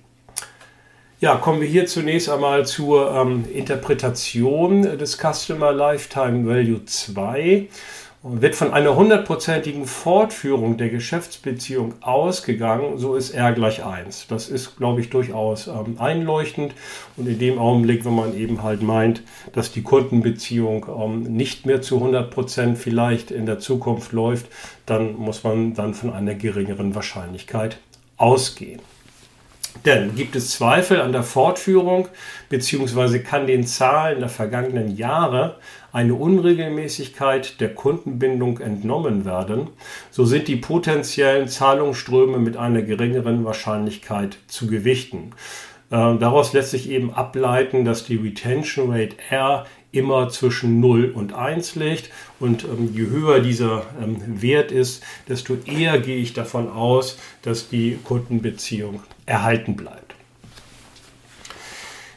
Ja, 1.20 1.36
kommen 1.36 1.60
wir 1.60 1.68
hier 1.68 1.86
zunächst 1.86 2.28
einmal 2.28 2.66
zur 2.66 3.12
ähm, 3.12 3.44
Interpretation 3.54 4.82
des 4.82 5.16
Customer 5.16 5.72
Lifetime 5.72 6.46
Value 6.46 6.84
2. 6.84 7.68
wird 8.26 8.54
von 8.54 8.72
einer 8.72 8.96
hundertprozentigen 8.96 9.84
Fortführung 9.84 10.78
der 10.78 10.88
Geschäftsbeziehung 10.88 11.92
ausgegangen, 12.00 12.96
so 12.96 13.16
ist 13.16 13.32
R 13.32 13.52
gleich 13.52 13.84
1. 13.84 14.28
Das 14.28 14.48
ist, 14.48 14.78
glaube 14.78 15.02
ich, 15.02 15.10
durchaus 15.10 15.66
ähm, 15.66 15.96
einleuchtend. 15.98 16.72
Und 17.18 17.28
in 17.28 17.38
dem 17.38 17.58
Augenblick, 17.58 18.06
wenn 18.06 18.14
man 18.14 18.34
eben 18.34 18.62
halt 18.62 18.82
meint, 18.82 19.22
dass 19.52 19.72
die 19.72 19.82
Kundenbeziehung 19.82 20.86
ähm, 20.88 21.24
nicht 21.24 21.66
mehr 21.66 21.82
zu 21.82 21.96
100 21.98 22.30
Prozent 22.30 22.78
vielleicht 22.78 23.30
in 23.30 23.44
der 23.44 23.58
Zukunft 23.58 24.12
läuft, 24.12 24.46
dann 24.86 25.16
muss 25.16 25.44
man 25.44 25.74
dann 25.74 25.92
von 25.92 26.10
einer 26.10 26.34
geringeren 26.34 26.94
Wahrscheinlichkeit 26.94 27.78
ausgehen. 28.16 28.80
Denn 29.84 30.14
gibt 30.14 30.36
es 30.36 30.50
Zweifel 30.50 31.00
an 31.00 31.12
der 31.12 31.22
Fortführung 31.22 32.08
bzw. 32.48 33.18
kann 33.18 33.46
den 33.46 33.66
Zahlen 33.66 34.20
der 34.20 34.28
vergangenen 34.28 34.96
Jahre 34.96 35.56
eine 35.92 36.14
Unregelmäßigkeit 36.14 37.60
der 37.60 37.74
Kundenbindung 37.74 38.58
entnommen 38.58 39.24
werden, 39.24 39.68
so 40.10 40.24
sind 40.24 40.48
die 40.48 40.56
potenziellen 40.56 41.48
Zahlungsströme 41.48 42.38
mit 42.38 42.56
einer 42.56 42.82
geringeren 42.82 43.44
Wahrscheinlichkeit 43.44 44.38
zu 44.48 44.66
gewichten. 44.66 45.32
Äh, 45.90 46.18
daraus 46.18 46.52
lässt 46.52 46.70
sich 46.70 46.90
eben 46.90 47.12
ableiten, 47.14 47.84
dass 47.84 48.04
die 48.04 48.16
Retention 48.16 48.90
Rate 48.90 49.16
R 49.30 49.66
immer 49.92 50.28
zwischen 50.28 50.80
0 50.80 51.12
und 51.14 51.32
1 51.32 51.76
liegt. 51.76 52.10
Und 52.40 52.64
ähm, 52.64 52.90
je 52.92 53.06
höher 53.06 53.38
dieser 53.38 53.84
ähm, 54.02 54.42
Wert 54.42 54.72
ist, 54.72 55.04
desto 55.28 55.56
eher 55.66 56.00
gehe 56.00 56.16
ich 56.16 56.32
davon 56.32 56.68
aus, 56.68 57.18
dass 57.42 57.68
die 57.68 57.98
Kundenbeziehung 58.02 59.02
erhalten 59.26 59.76
bleibt. 59.76 60.14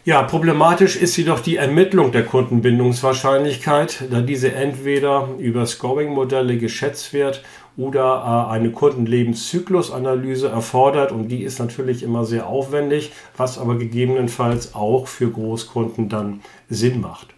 Ja, 0.07 0.23
problematisch 0.23 0.95
ist 0.95 1.17
jedoch 1.17 1.41
die 1.41 1.57
Ermittlung 1.57 2.13
der 2.13 2.23
Kundenbindungswahrscheinlichkeit, 2.23 4.05
da 4.09 4.21
diese 4.21 4.53
entweder 4.53 5.27
über 5.37 5.65
Scoring-Modelle 5.65 6.57
geschätzt 6.57 7.11
wird 7.11 7.43
oder 7.75 8.47
äh, 8.49 8.53
eine 8.53 8.71
Kundenlebenszyklusanalyse 8.71 10.47
erfordert 10.47 11.11
und 11.11 11.27
die 11.27 11.43
ist 11.43 11.59
natürlich 11.59 12.03
immer 12.03 12.23
sehr 12.23 12.47
aufwendig, 12.47 13.11
was 13.35 13.57
aber 13.57 13.77
gegebenenfalls 13.77 14.75
auch 14.75 15.07
für 15.07 15.29
Großkunden 15.29 16.07
dann 16.07 16.39
Sinn 16.69 17.01
macht. 17.01 17.36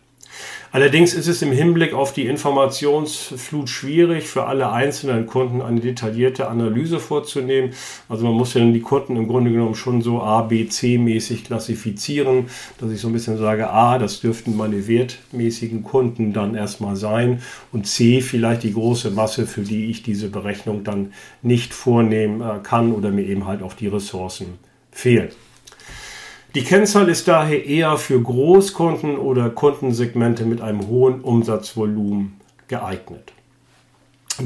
Allerdings 0.72 1.16
ist 1.16 1.28
es 1.28 1.42
im 1.42 1.52
Hinblick 1.52 1.94
auf 1.94 2.14
die 2.14 2.28
Informationsflut 2.28 3.70
schwierig, 3.70 4.28
für 4.28 4.46
alle 4.46 4.72
einzelnen 4.72 5.26
Kunden 5.26 5.64
eine 5.64 5.80
detaillierte 5.80 6.48
Analyse 6.48 7.00
vorzunehmen. 7.00 7.72
Also 8.08 8.26
man 8.26 8.36
muss 8.36 8.54
ja 8.54 8.64
die 8.64 8.80
Kunden 8.80 9.16
im 9.16 9.28
Grunde 9.28 9.52
genommen 9.52 9.74
schon 9.74 10.04
so 10.04 10.22
A, 10.22 10.44
B, 10.44 10.68
C 10.68 11.00
mäßig 11.00 11.46
klassifizieren, 11.46 12.46
dass 12.78 12.92
ich 12.92 13.02
so 13.02 13.08
ein 13.08 13.14
bisschen 13.14 13.40
sage, 13.40 13.72
A, 13.72 13.98
das 13.98 14.22
dürften 14.22 14.56
meine 14.56 14.88
wertmäßigen 14.88 15.84
Kunden 15.84 16.34
dann 16.34 16.54
erstmal 16.54 16.96
sein 16.96 17.42
und 17.72 17.88
C, 17.88 18.22
vielleicht 18.22 18.62
die 18.62 18.74
große 18.74 19.10
Masse, 19.10 19.48
für 19.48 19.62
die 19.62 19.90
ich 19.90 20.04
diese 20.04 20.30
Berechnung 20.30 20.84
dann 20.84 21.14
nicht 21.42 21.74
vornehmen 21.74 22.42
äh, 22.42 22.60
kann 22.62 22.92
oder 22.92 23.10
mir 23.10 23.26
eben 23.26 23.48
halt 23.48 23.64
auch 23.64 23.74
die 23.74 23.88
Ressourcen 23.88 24.60
fehlen. 24.92 25.30
Die 26.56 26.64
Kennzahl 26.64 27.10
ist 27.10 27.28
daher 27.28 27.64
eher 27.64 27.96
für 27.98 28.20
Großkunden 28.20 29.20
oder 29.20 29.52
Kundensegmente 29.52 30.46
mit 30.46 30.62
einem 30.62 30.88
hohen 30.88 31.22
Umsatzvolumen 31.22 32.40
geeignet. 32.68 33.34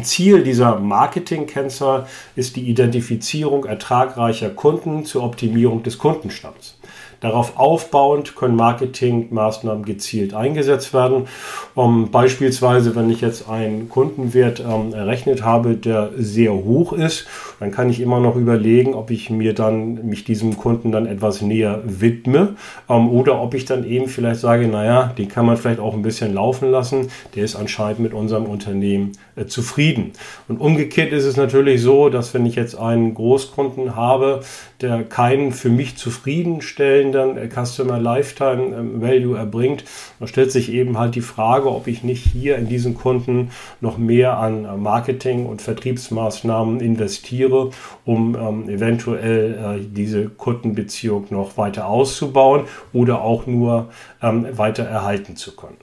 Ziel 0.01 0.43
dieser 0.43 0.79
Marketing-Kennzahl 0.79 2.07
ist 2.35 2.57
die 2.57 2.67
Identifizierung 2.67 3.63
ertragreicher 3.63 4.49
Kunden 4.49 5.05
zur 5.05 5.23
Optimierung 5.23 5.83
des 5.83 5.97
Kundenstamms. 5.97 6.77
Darauf 7.23 7.57
aufbauend 7.57 8.35
können 8.35 8.57
Marketingmaßnahmen 8.57 9.85
gezielt 9.85 10.33
eingesetzt 10.33 10.93
werden. 10.93 11.27
Um, 11.73 12.11
beispielsweise, 12.11 12.97
wenn 12.97 13.09
ich 13.09 13.21
jetzt 13.21 13.49
einen 13.49 13.87
Kundenwert 13.87 14.59
ähm, 14.59 14.93
errechnet 14.93 15.41
habe, 15.41 15.75
der 15.75 16.09
sehr 16.17 16.51
hoch 16.51 16.91
ist, 16.91 17.25
dann 17.61 17.71
kann 17.71 17.89
ich 17.89 18.01
immer 18.01 18.19
noch 18.19 18.35
überlegen, 18.35 18.93
ob 18.93 19.09
ich 19.09 19.29
mir 19.29 19.53
dann 19.53 20.05
mich 20.05 20.25
diesem 20.25 20.57
Kunden 20.57 20.91
dann 20.91 21.05
etwas 21.05 21.41
näher 21.41 21.81
widme 21.85 22.55
ähm, 22.89 23.09
oder 23.09 23.41
ob 23.41 23.53
ich 23.53 23.63
dann 23.63 23.85
eben 23.85 24.07
vielleicht 24.07 24.41
sage, 24.41 24.67
naja, 24.67 25.13
den 25.17 25.29
kann 25.29 25.45
man 25.45 25.55
vielleicht 25.55 25.79
auch 25.79 25.93
ein 25.93 26.01
bisschen 26.01 26.33
laufen 26.33 26.71
lassen. 26.71 27.07
Der 27.35 27.45
ist 27.45 27.55
anscheinend 27.55 27.99
mit 27.99 28.13
unserem 28.13 28.47
Unternehmen 28.47 29.13
äh, 29.37 29.45
zufrieden. 29.45 30.11
Und 30.49 30.59
umgekehrt 30.59 31.13
ist 31.13 31.23
es 31.23 31.37
natürlich 31.37 31.81
so, 31.81 32.09
dass 32.09 32.33
wenn 32.33 32.45
ich 32.45 32.55
jetzt 32.55 32.77
einen 32.77 33.13
Großkunden 33.13 33.95
habe, 33.95 34.41
der 34.83 35.03
keinen 35.03 35.51
für 35.51 35.69
mich 35.69 35.95
zufriedenstellenden 35.95 37.37
äh, 37.37 37.49
Customer 37.49 37.99
Lifetime 37.99 38.75
ähm, 38.75 39.01
Value 39.01 39.37
erbringt, 39.37 39.85
dann 40.19 40.27
stellt 40.27 40.51
sich 40.51 40.71
eben 40.71 40.99
halt 40.99 41.15
die 41.15 41.21
Frage, 41.21 41.71
ob 41.71 41.87
ich 41.87 42.03
nicht 42.03 42.23
hier 42.23 42.57
in 42.57 42.67
diesen 42.67 42.93
Kunden 42.93 43.51
noch 43.81 43.97
mehr 43.97 44.37
an 44.37 44.65
äh, 44.65 44.75
Marketing 44.75 45.45
und 45.45 45.61
Vertriebsmaßnahmen 45.61 46.81
investiere, 46.81 47.71
um 48.05 48.35
ähm, 48.35 48.69
eventuell 48.69 49.53
äh, 49.53 49.83
diese 49.83 50.29
Kundenbeziehung 50.29 51.27
noch 51.29 51.57
weiter 51.57 51.87
auszubauen 51.87 52.65
oder 52.91 53.21
auch 53.21 53.47
nur 53.47 53.89
ähm, 54.21 54.45
weiter 54.57 54.83
erhalten 54.83 55.35
zu 55.35 55.55
können. 55.55 55.77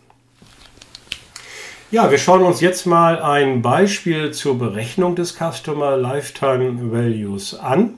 Ja, 1.93 2.09
wir 2.11 2.19
schauen 2.19 2.43
uns 2.43 2.61
jetzt 2.61 2.87
mal 2.87 3.21
ein 3.21 3.63
Beispiel 3.63 4.31
zur 4.31 4.59
Berechnung 4.59 5.17
des 5.17 5.37
Customer 5.37 5.97
Lifetime 5.97 6.93
Values 6.93 7.59
an 7.59 7.95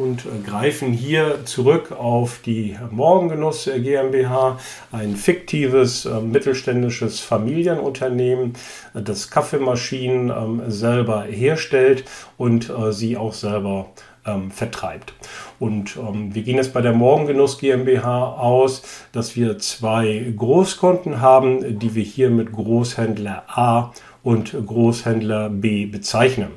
und 0.00 0.24
äh, 0.24 0.48
greifen 0.48 0.92
hier 0.92 1.44
zurück 1.44 1.92
auf 1.92 2.40
die 2.44 2.76
Morgengenuss 2.90 3.64
GmbH, 3.72 4.58
ein 4.90 5.14
fiktives 5.16 6.06
äh, 6.06 6.20
mittelständisches 6.20 7.20
Familienunternehmen, 7.20 8.54
äh, 8.94 9.02
das 9.02 9.30
Kaffeemaschinen 9.30 10.30
ähm, 10.30 10.62
selber 10.68 11.22
herstellt 11.22 12.04
und 12.38 12.72
sie 12.90 13.16
auch 13.16 13.34
selber 13.34 13.86
ähm, 14.26 14.50
vertreibt. 14.50 15.12
Und 15.58 15.96
ähm, 15.96 16.34
wir 16.34 16.42
gehen 16.42 16.56
jetzt 16.56 16.72
bei 16.72 16.80
der 16.80 16.92
Morgengenuss 16.92 17.58
GmbH 17.58 18.34
aus, 18.34 18.82
dass 19.12 19.36
wir 19.36 19.58
zwei 19.58 20.32
Großkonten 20.36 21.20
haben, 21.20 21.78
die 21.78 21.94
wir 21.94 22.04
hier 22.04 22.30
mit 22.30 22.52
Großhändler 22.52 23.44
A 23.48 23.92
und 24.22 24.54
Großhändler 24.66 25.50
B 25.50 25.86
bezeichnen. 25.86 26.50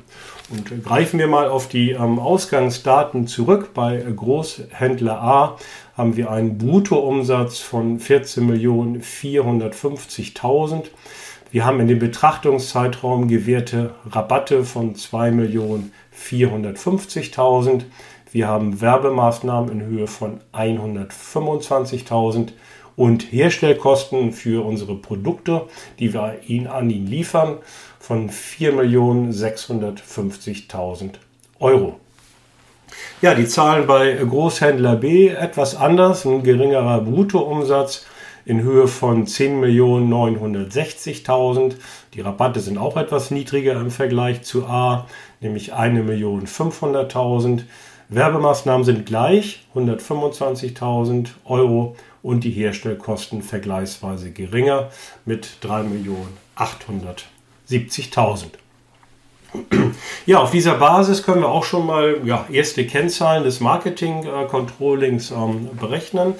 Und 0.50 0.84
greifen 0.84 1.18
wir 1.18 1.26
mal 1.26 1.48
auf 1.48 1.68
die 1.68 1.92
ähm, 1.92 2.18
Ausgangsdaten 2.18 3.26
zurück. 3.26 3.70
Bei 3.72 3.96
Großhändler 3.96 5.22
A 5.22 5.56
haben 5.96 6.16
wir 6.16 6.30
einen 6.30 6.58
Bruttoumsatz 6.58 7.60
von 7.60 7.98
14.450.000. 7.98 10.82
Wir 11.50 11.64
haben 11.64 11.80
in 11.80 11.88
dem 11.88 11.98
Betrachtungszeitraum 11.98 13.26
gewährte 13.28 13.94
Rabatte 14.10 14.64
von 14.64 14.94
2.450.000. 14.94 17.84
Wir 18.30 18.48
haben 18.48 18.80
Werbemaßnahmen 18.80 19.70
in 19.70 19.82
Höhe 19.86 20.08
von 20.08 20.40
125.000 20.52 22.52
und 22.96 23.32
Herstellkosten 23.32 24.32
für 24.32 24.64
unsere 24.64 24.96
Produkte, 24.96 25.66
die 25.98 26.12
wir 26.12 26.40
ihn 26.46 26.66
an 26.66 26.90
ihn 26.90 27.06
liefern, 27.06 27.58
von 28.06 28.28
4.650.000 28.28 31.12
Euro. 31.58 31.98
Ja, 33.22 33.34
die 33.34 33.46
Zahlen 33.46 33.86
bei 33.86 34.12
Großhändler 34.12 34.96
B 34.96 35.28
etwas 35.28 35.74
anders, 35.74 36.26
ein 36.26 36.42
geringerer 36.42 37.00
Bruttoumsatz 37.00 38.04
in 38.44 38.60
Höhe 38.60 38.88
von 38.88 39.26
10.960.000. 39.26 41.76
Die 42.12 42.20
Rabatte 42.20 42.60
sind 42.60 42.76
auch 42.76 42.98
etwas 42.98 43.30
niedriger 43.30 43.80
im 43.80 43.90
Vergleich 43.90 44.42
zu 44.42 44.66
A, 44.66 45.06
nämlich 45.40 45.72
1.500.000. 45.72 47.62
Werbemaßnahmen 48.10 48.84
sind 48.84 49.06
gleich, 49.06 49.66
125.000 49.74 51.28
Euro 51.46 51.96
und 52.22 52.44
die 52.44 52.50
Herstellkosten 52.50 53.40
vergleichsweise 53.40 54.30
geringer 54.30 54.90
mit 55.24 55.64
3.870.000. 57.78 58.46
Ja, 60.26 60.38
auf 60.38 60.50
dieser 60.50 60.74
Basis 60.74 61.22
können 61.22 61.42
wir 61.42 61.48
auch 61.48 61.62
schon 61.62 61.86
mal 61.86 62.16
ja, 62.24 62.44
erste 62.50 62.84
Kennzahlen 62.86 63.44
des 63.44 63.60
Marketing-Controllings 63.60 65.30
ähm, 65.30 65.68
berechnen. 65.78 66.34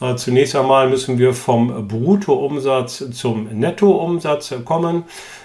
Äh, 0.00 0.14
zunächst 0.14 0.54
einmal 0.54 0.88
müssen 0.88 1.18
wir 1.18 1.34
vom 1.34 1.88
Bruttoumsatz 1.88 3.10
zum 3.12 3.48
Nettoumsatz 3.58 4.54
kommen. 4.64 5.02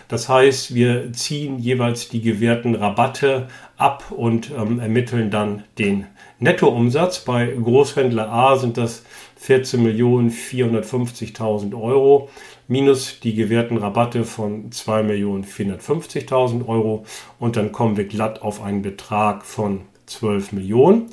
Das 0.07 0.29
heißt, 0.29 0.75
wir 0.75 1.13
ziehen 1.13 1.57
jeweils 1.57 2.09
die 2.09 2.21
gewährten 2.21 2.75
Rabatte 2.75 3.47
ab 3.75 4.11
und 4.11 4.51
ähm, 4.51 4.79
ermitteln 4.79 5.31
dann 5.31 5.63
den 5.79 6.05
Nettoumsatz. 6.37 7.21
Bei 7.21 7.47
Großhändler 7.47 8.31
A 8.31 8.55
sind 8.57 8.77
das 8.77 9.01
14.450.000 9.43 11.73
Euro 11.79 12.29
minus 12.67 13.19
die 13.19 13.35
gewährten 13.35 13.77
Rabatte 13.77 14.23
von 14.23 14.69
2.450.000 14.69 16.67
Euro 16.67 17.05
und 17.39 17.55
dann 17.55 17.71
kommen 17.71 17.97
wir 17.97 18.05
glatt 18.05 18.41
auf 18.41 18.61
einen 18.61 18.81
Betrag 18.81 19.45
von 19.45 19.81
12 20.07 20.53
Millionen. 20.53 21.11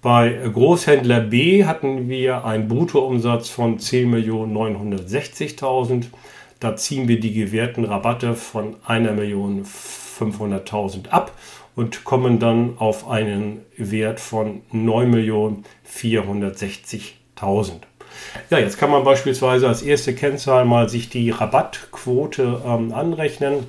Bei 0.00 0.30
Großhändler 0.30 1.18
B 1.20 1.64
hatten 1.64 2.08
wir 2.08 2.44
einen 2.44 2.68
Bruttoumsatz 2.68 3.48
von 3.48 3.78
10.960.000, 3.78 6.04
Da 6.58 6.76
ziehen 6.76 7.08
wir 7.08 7.20
die 7.20 7.32
gewährten 7.32 7.84
Rabatte 7.84 8.34
von 8.34 8.74
1.500.000 8.86 11.08
ab 11.08 11.32
und 11.74 12.04
kommen 12.04 12.38
dann 12.38 12.74
auf 12.78 13.08
einen 13.08 13.62
Wert 13.76 14.20
von 14.20 14.62
9.460.000. 14.72 17.72
Ja, 18.50 18.58
jetzt 18.58 18.78
kann 18.78 18.90
man 18.90 19.04
beispielsweise 19.04 19.68
als 19.68 19.82
erste 19.82 20.14
Kennzahl 20.14 20.64
mal 20.64 20.88
sich 20.88 21.08
die 21.08 21.30
Rabattquote 21.30 22.62
ähm, 22.66 22.92
anrechnen. 22.92 23.66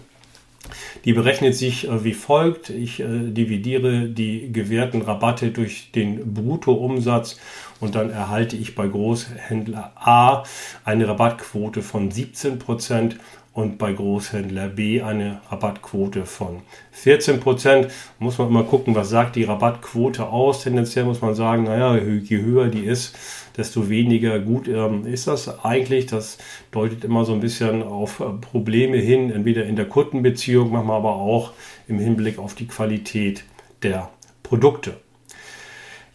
Die 1.05 1.13
berechnet 1.13 1.55
sich 1.55 1.87
äh, 1.87 2.03
wie 2.03 2.13
folgt. 2.13 2.69
Ich 2.69 2.99
äh, 2.99 3.05
dividiere 3.07 4.07
die 4.07 4.51
gewährten 4.51 5.01
Rabatte 5.01 5.51
durch 5.51 5.91
den 5.91 6.33
Bruttoumsatz 6.33 7.39
und 7.79 7.95
dann 7.95 8.09
erhalte 8.09 8.55
ich 8.55 8.75
bei 8.75 8.87
Großhändler 8.87 9.91
A 9.95 10.43
eine 10.85 11.07
Rabattquote 11.07 11.81
von 11.81 12.11
17 12.11 12.59
Prozent 12.59 13.17
und 13.53 13.77
bei 13.77 13.93
Großhändler 13.93 14.67
B 14.67 15.01
eine 15.01 15.41
Rabattquote 15.49 16.25
von 16.25 16.61
14 16.91 17.39
Prozent. 17.39 17.89
Muss 18.17 18.37
man 18.37 18.47
immer 18.47 18.63
gucken, 18.63 18.95
was 18.95 19.09
sagt 19.09 19.35
die 19.35 19.43
Rabattquote 19.43 20.25
aus. 20.25 20.63
Tendenziell 20.63 21.05
muss 21.05 21.21
man 21.21 21.35
sagen, 21.35 21.63
naja, 21.63 21.95
je 21.95 22.41
höher 22.41 22.67
die 22.67 22.85
ist, 22.85 23.15
desto 23.57 23.89
weniger 23.89 24.39
gut 24.39 24.67
ähm, 24.67 25.05
ist 25.05 25.27
das 25.27 25.63
eigentlich. 25.63 26.07
Das 26.07 26.37
deutet 26.71 27.03
immer 27.03 27.25
so 27.25 27.33
ein 27.33 27.39
bisschen 27.39 27.83
auf 27.83 28.19
äh, 28.19 28.25
Probleme 28.41 28.97
hin, 28.97 29.31
entweder 29.31 29.65
in 29.65 29.75
der 29.75 29.85
Kundenbeziehung, 29.85 30.71
manchmal 30.71 30.97
aber 30.97 31.15
auch 31.15 31.51
im 31.87 31.99
Hinblick 31.99 32.39
auf 32.39 32.55
die 32.55 32.67
Qualität 32.67 33.43
der 33.81 34.09
Produkte. 34.41 34.95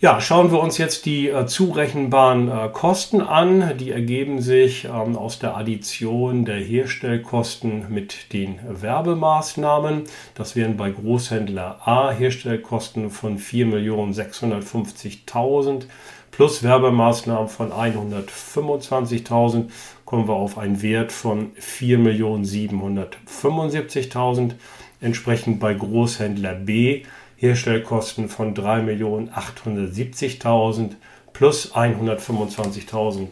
Ja, 0.01 0.21
schauen 0.21 0.53
wir 0.53 0.61
uns 0.61 0.79
jetzt 0.79 1.07
die 1.07 1.29
äh, 1.29 1.47
zurechenbaren 1.47 2.49
äh, 2.49 2.69
Kosten 2.73 3.21
an. 3.21 3.77
Die 3.79 3.91
ergeben 3.91 4.41
sich 4.41 4.85
ähm, 4.85 5.17
aus 5.17 5.41
der 5.41 5.57
Addition 5.57 6.45
der 6.45 6.61
Herstellkosten 6.61 7.93
mit 7.93 8.33
den 8.33 8.61
Werbemaßnahmen. 8.69 10.05
Das 10.37 10.55
wären 10.55 10.77
bei 10.77 10.91
Großhändler 10.91 11.81
A 11.85 12.13
Herstellkosten 12.13 13.11
von 13.11 13.41
4.650.000 13.41 15.87
plus 16.31 16.63
Werbemaßnahmen 16.63 17.49
von 17.49 17.73
125.000 17.73 19.71
kommen 20.05 20.29
wir 20.29 20.35
auf 20.35 20.59
einen 20.59 20.83
Wert 20.83 21.11
von 21.13 21.53
4.775.000. 21.55 24.53
Entsprechend 25.01 25.61
bei 25.61 25.73
Großhändler 25.75 26.55
B 26.55 27.05
Herstellkosten 27.37 28.29
von 28.29 28.53
3.870.000 28.55 30.97
plus 31.33 31.73
125.000 31.75 33.29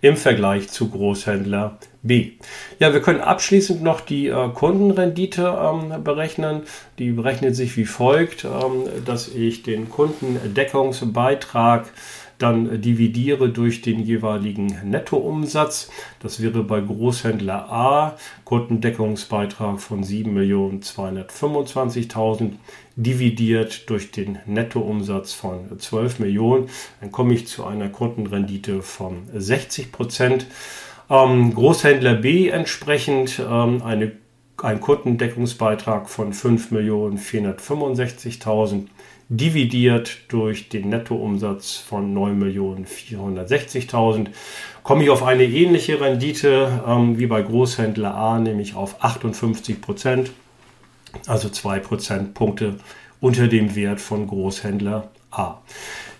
im 0.01 0.15
Vergleich 0.15 0.69
zu 0.69 0.89
Großhändler 0.89 1.77
B. 2.01 2.31
Ja, 2.79 2.93
wir 2.93 3.01
können 3.01 3.19
abschließend 3.19 3.83
noch 3.83 3.99
die 3.99 4.27
äh, 4.27 4.49
Kundenrendite 4.49 5.57
ähm, 5.61 6.03
berechnen. 6.03 6.61
Die 6.97 7.11
berechnet 7.11 7.55
sich 7.55 7.75
wie 7.75 7.85
folgt, 7.85 8.45
ähm, 8.45 8.85
dass 9.05 9.27
ich 9.27 9.63
den 9.63 9.89
Kundendeckungsbeitrag 9.89 11.91
dann 12.39 12.81
dividiere 12.81 13.49
durch 13.49 13.81
den 13.81 13.99
jeweiligen 13.99 14.89
Nettoumsatz. 14.89 15.91
Das 16.19 16.41
wäre 16.41 16.63
bei 16.63 16.81
Großhändler 16.81 17.71
A 17.71 18.17
Kundendeckungsbeitrag 18.45 19.79
von 19.79 20.03
7.225.000 20.03 22.53
dividiert 22.95 23.87
durch 23.89 24.11
den 24.11 24.37
Nettoumsatz 24.45 25.33
von 25.33 25.77
12 25.77 26.19
Millionen. 26.19 26.69
Dann 27.01 27.11
komme 27.11 27.33
ich 27.33 27.47
zu 27.47 27.65
einer 27.65 27.89
Kundenrendite 27.89 28.81
von 28.81 29.23
60 29.33 29.91
Prozent. 29.91 30.45
Ähm, 31.09 31.53
Großhändler 31.53 32.13
B 32.15 32.47
entsprechend 32.49 33.39
ähm, 33.39 33.81
eine, 33.83 34.13
ein 34.61 34.79
Kundendeckungsbeitrag 34.79 36.09
von 36.09 36.31
5.465.000 36.33 38.87
dividiert 39.29 40.17
durch 40.27 40.67
den 40.69 40.89
Nettoumsatz 40.89 41.77
von 41.77 42.17
9.460.000 42.17 44.27
komme 44.83 45.03
ich 45.03 45.09
auf 45.11 45.23
eine 45.23 45.43
ähnliche 45.43 46.01
Rendite 46.01 46.81
ähm, 46.85 47.19
wie 47.19 47.27
bei 47.27 47.43
Großhändler 47.43 48.15
A, 48.15 48.39
nämlich 48.39 48.73
auf 48.73 49.03
58 49.03 49.81
Prozent, 49.81 50.31
also 51.27 51.49
2 51.49 51.79
Prozentpunkte 51.79 52.77
unter 53.19 53.47
dem 53.47 53.75
Wert 53.75 54.01
von 54.01 54.25
Großhändler 54.25 55.11
A. 55.29 55.59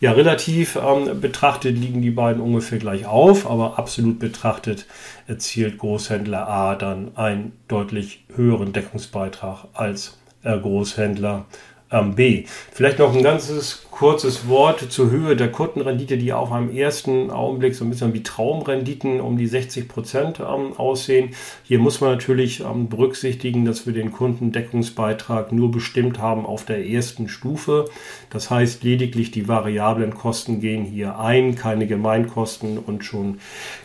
Ja, 0.02 0.12
relativ 0.12 0.78
ähm, 0.78 1.19
betrachtet 1.19 1.76
liegen 1.78 2.04
die 2.04 2.12
beiden 2.12 2.41
ungefähr 2.41 2.78
gleich 2.78 3.08
auf, 3.08 3.50
aber 3.50 3.80
absolut 3.80 4.19
betrachtet 4.19 4.86
erzielt 5.28 5.80
Großhändler 5.80 6.48
A 6.48 6.76
dann 6.76 7.17
einen 7.17 7.54
deutlich 7.67 8.24
höheren 8.36 8.72
Deckungsbeitrag 8.72 9.65
als 9.74 10.19
äh, 10.43 10.58
Großhändler 10.58 11.45
ähm, 11.91 12.15
B. 12.15 12.45
Vielleicht 12.71 12.99
noch 12.99 13.13
ein 13.13 13.23
ganzes 13.23 13.88
kurzes 13.99 14.47
Wort 14.47 14.93
zur 14.93 15.12
Höhe 15.12 15.35
der 15.35 15.51
Kundenrendite, 15.51 16.17
die 16.17 16.31
auf 16.31 16.53
einem 16.53 16.73
ersten 16.73 17.31
Augenblick 17.31 17.75
so 17.75 17.83
ein 17.83 17.89
bisschen 17.89 18.13
wie 18.13 18.23
Traumrenditen 18.23 19.19
um 19.19 19.38
die 19.38 19.45
60 19.45 19.89
Prozent 19.89 20.39
ähm, 20.39 20.71
aussehen. 20.77 21.31
Hier 21.63 21.79
muss 21.79 21.99
man 21.99 22.12
natürlich 22.12 22.62
ähm, 22.62 22.88
berücksichtigen, 22.88 23.65
dass 23.65 23.85
wir 23.85 23.91
den 23.91 24.13
Kundendeckungsbeitrag 24.13 25.51
nur 25.51 25.69
bestimmt 25.69 26.17
haben 26.17 26.45
auf 26.45 26.63
der 26.63 26.88
ersten 26.88 27.27
Stufe. 27.27 27.89
Das 28.29 28.49
heißt, 28.49 28.85
lediglich 28.85 29.31
die 29.31 29.49
variablen 29.49 30.13
Kosten 30.13 30.62
gehen 30.62 30.85
hier 30.85 31.19
ein, 31.19 31.55
keine 31.55 31.85
Gemeinkosten 31.85 32.77
und 32.77 33.03
schon 33.03 33.39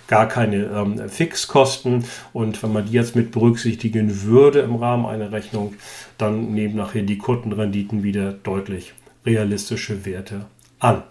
gar 0.06 0.28
keine 0.28 0.66
ähm, 0.66 1.08
Fixkosten. 1.08 2.04
Und 2.32 2.62
wenn 2.62 2.72
man 2.72 2.86
die 2.86 2.92
jetzt 2.92 3.16
mit 3.16 3.32
berücksichtigen 3.32 4.22
würde 4.22 4.60
im 4.60 4.76
Rahmen 4.76 5.06
einer 5.06 5.32
Rechnung, 5.32 5.74
dann 6.18 6.54
nehmen 6.54 6.76
nachher 6.76 7.02
die 7.02 7.18
Kundenrenditen 7.18 8.04
wieder 8.04 8.32
deutlich 8.32 8.94
realistische 9.24 10.04
Werte 10.04 10.46
an. 10.78 11.02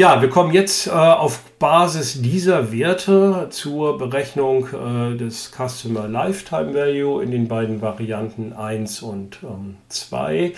Ja, 0.00 0.22
wir 0.22 0.30
kommen 0.30 0.54
jetzt 0.54 0.86
äh, 0.86 0.92
auf 0.92 1.40
Basis 1.58 2.22
dieser 2.22 2.72
Werte 2.72 3.48
zur 3.50 3.98
Berechnung 3.98 4.68
äh, 4.68 5.14
des 5.14 5.50
Customer 5.50 6.08
Lifetime 6.08 6.72
Value 6.72 7.22
in 7.22 7.30
den 7.30 7.48
beiden 7.48 7.82
Varianten 7.82 8.54
1 8.54 9.02
und 9.02 9.40
ähm, 9.42 9.76
2. 9.90 10.54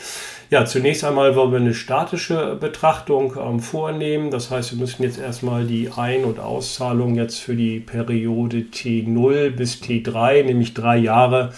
Ja, 0.50 0.64
zunächst 0.64 1.02
einmal 1.02 1.34
wollen 1.34 1.50
wir 1.50 1.58
eine 1.58 1.74
statische 1.74 2.54
Betrachtung 2.54 3.34
ähm, 3.36 3.58
vornehmen. 3.58 4.30
Das 4.30 4.52
heißt, 4.52 4.74
wir 4.74 4.78
müssen 4.78 5.02
jetzt 5.02 5.18
erstmal 5.18 5.64
die 5.64 5.90
Ein- 5.90 6.24
und 6.24 6.38
Auszahlung 6.38 7.16
jetzt 7.16 7.40
für 7.40 7.56
die 7.56 7.80
Periode 7.80 8.66
T0 8.72 9.50
bis 9.50 9.82
T3, 9.82 10.44
nämlich 10.44 10.72
drei 10.72 10.98
Jahre, 10.98 11.52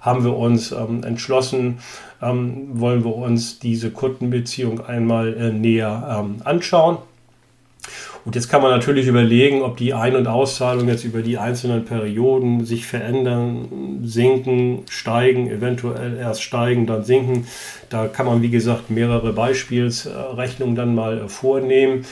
haben 0.00 0.24
wir 0.24 0.36
uns 0.36 0.72
ähm, 0.72 1.04
entschlossen, 1.04 1.78
ähm, 2.22 2.80
wollen 2.80 3.04
wir 3.04 3.14
uns 3.14 3.58
diese 3.58 3.90
Kundenbeziehung 3.90 4.84
einmal 4.84 5.34
äh, 5.34 5.52
näher 5.52 6.20
ähm, 6.20 6.36
anschauen. 6.44 6.98
Und 8.24 8.34
jetzt 8.34 8.50
kann 8.50 8.60
man 8.60 8.72
natürlich 8.72 9.06
überlegen, 9.06 9.62
ob 9.62 9.78
die 9.78 9.94
Ein- 9.94 10.16
und 10.16 10.26
Auszahlungen 10.26 10.88
jetzt 10.88 11.04
über 11.04 11.22
die 11.22 11.38
einzelnen 11.38 11.86
Perioden 11.86 12.66
sich 12.66 12.86
verändern, 12.86 14.00
sinken, 14.02 14.82
steigen, 14.90 15.50
eventuell 15.50 16.18
erst 16.18 16.42
steigen, 16.42 16.86
dann 16.86 17.04
sinken. 17.04 17.46
Da 17.88 18.06
kann 18.06 18.26
man, 18.26 18.42
wie 18.42 18.50
gesagt, 18.50 18.90
mehrere 18.90 19.32
Beispielsrechnungen 19.32 20.74
dann 20.74 20.94
mal 20.94 21.28
vornehmen. 21.28 22.04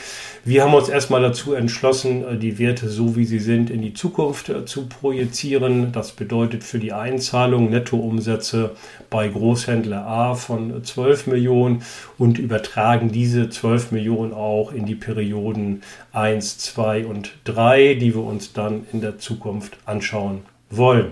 Wir 0.48 0.62
haben 0.62 0.74
uns 0.74 0.88
erstmal 0.88 1.22
dazu 1.22 1.54
entschlossen, 1.54 2.24
äh, 2.24 2.36
die 2.36 2.60
Werte 2.60 2.88
so 2.88 3.16
wie 3.16 3.24
sie 3.24 3.40
sind 3.40 3.68
in 3.68 3.82
die 3.82 3.94
Zukunft 3.94 4.48
äh, 4.48 4.64
zu 4.64 4.86
projizieren. 4.86 5.90
Das 5.90 6.12
bedeutet 6.12 6.62
für 6.62 6.78
die 6.78 6.92
Einzahlung 6.92 7.68
Nettoumsätze 7.68 8.70
bei 9.10 9.26
Großhändler 9.26 10.06
A 10.06 10.36
von 10.36 10.84
12 10.84 11.26
Millionen 11.26 11.82
und 12.16 12.38
übertragen 12.38 13.10
diese 13.10 13.50
12 13.50 13.90
Millionen 13.90 14.32
auch 14.32 14.70
in 14.70 14.86
die 14.86 14.94
Perioden 14.94 15.82
1, 16.12 16.58
2 16.58 17.06
und 17.06 17.32
3, 17.42 17.94
die 17.94 18.14
wir 18.14 18.22
uns 18.22 18.52
dann 18.52 18.86
in 18.92 19.00
der 19.00 19.18
Zukunft 19.18 19.76
anschauen 19.84 20.42
wollen. 20.70 21.10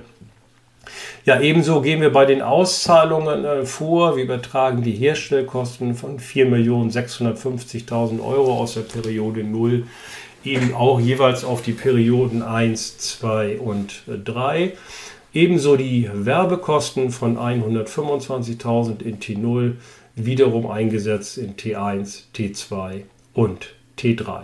Ja, 1.24 1.40
ebenso 1.40 1.80
gehen 1.80 2.00
wir 2.00 2.12
bei 2.12 2.26
den 2.26 2.42
Auszahlungen 2.42 3.44
äh, 3.44 3.64
vor. 3.64 4.16
Wir 4.16 4.24
übertragen 4.24 4.82
die 4.82 4.92
Herstellkosten 4.92 5.94
von 5.94 6.18
4.650.000 6.18 8.24
Euro 8.24 8.58
aus 8.58 8.74
der 8.74 8.82
Periode 8.82 9.44
0 9.44 9.84
eben 10.44 10.74
auch 10.74 11.00
jeweils 11.00 11.44
auf 11.44 11.62
die 11.62 11.72
Perioden 11.72 12.42
1, 12.42 12.98
2 12.98 13.58
und 13.58 14.02
3. 14.06 14.74
Ebenso 15.32 15.76
die 15.76 16.08
Werbekosten 16.12 17.10
von 17.10 17.36
125.000 17.36 19.02
in 19.02 19.18
T0 19.18 19.76
wiederum 20.14 20.70
eingesetzt 20.70 21.38
in 21.38 21.56
T1, 21.56 22.24
T2 22.36 23.02
und 23.32 23.74
T3. 23.98 24.42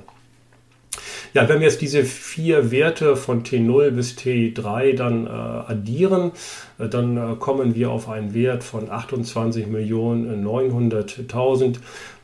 Ja, 1.33 1.47
wenn 1.47 1.61
wir 1.61 1.67
jetzt 1.67 1.81
diese 1.81 2.03
vier 2.03 2.71
Werte 2.71 3.15
von 3.15 3.43
T0 3.43 3.91
bis 3.91 4.17
T3 4.17 4.93
dann 4.95 5.25
äh, 5.25 5.29
addieren, 5.29 6.33
äh, 6.77 6.89
dann 6.89 7.15
äh, 7.15 7.37
kommen 7.37 7.73
wir 7.75 7.91
auf 7.91 8.09
einen 8.09 8.33
Wert 8.33 8.65
von 8.65 8.89
28.900.000. 8.89 11.77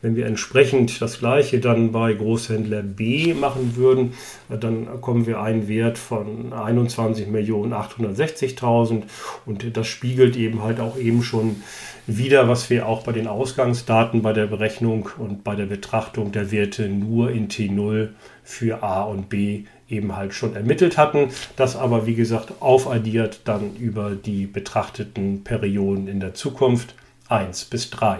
Wenn 0.07 0.15
wir 0.15 0.25
entsprechend 0.25 0.99
das 1.01 1.19
gleiche 1.19 1.59
dann 1.59 1.91
bei 1.91 2.13
Großhändler 2.13 2.81
B 2.81 3.33
machen 3.33 3.75
würden, 3.75 4.13
äh, 4.49 4.57
dann 4.57 5.01
kommen 5.01 5.27
wir 5.27 5.41
einen 5.41 5.67
Wert 5.67 5.97
von 5.97 6.53
21.860.000 6.53 9.03
und 9.45 9.75
das 9.75 9.85
spiegelt 9.85 10.37
eben 10.37 10.63
halt 10.63 10.79
auch 10.79 10.97
eben 10.97 11.23
schon 11.23 11.57
wieder, 12.05 12.47
was 12.47 12.69
wir 12.69 12.87
auch 12.87 13.03
bei 13.03 13.11
den 13.11 13.27
Ausgangsdaten 13.27 14.21
bei 14.21 14.31
der 14.31 14.47
Berechnung 14.47 15.09
und 15.17 15.43
bei 15.43 15.55
der 15.55 15.65
Betrachtung 15.65 16.31
der 16.31 16.53
Werte 16.53 16.87
nur 16.87 17.31
in 17.31 17.49
T0 17.49 18.11
für 18.45 18.83
A 18.83 19.03
und 19.03 19.27
B 19.27 19.65
eben 19.89 20.15
halt 20.15 20.33
schon 20.33 20.55
ermittelt 20.55 20.97
hatten, 20.97 21.31
das 21.57 21.75
aber 21.75 22.05
wie 22.05 22.15
gesagt 22.15 22.61
aufaddiert 22.61 23.41
dann 23.43 23.75
über 23.75 24.11
die 24.11 24.47
betrachteten 24.47 25.43
Perioden 25.43 26.07
in 26.07 26.21
der 26.21 26.33
Zukunft 26.33 26.95
1 27.27 27.65
bis 27.65 27.89
3. 27.89 28.19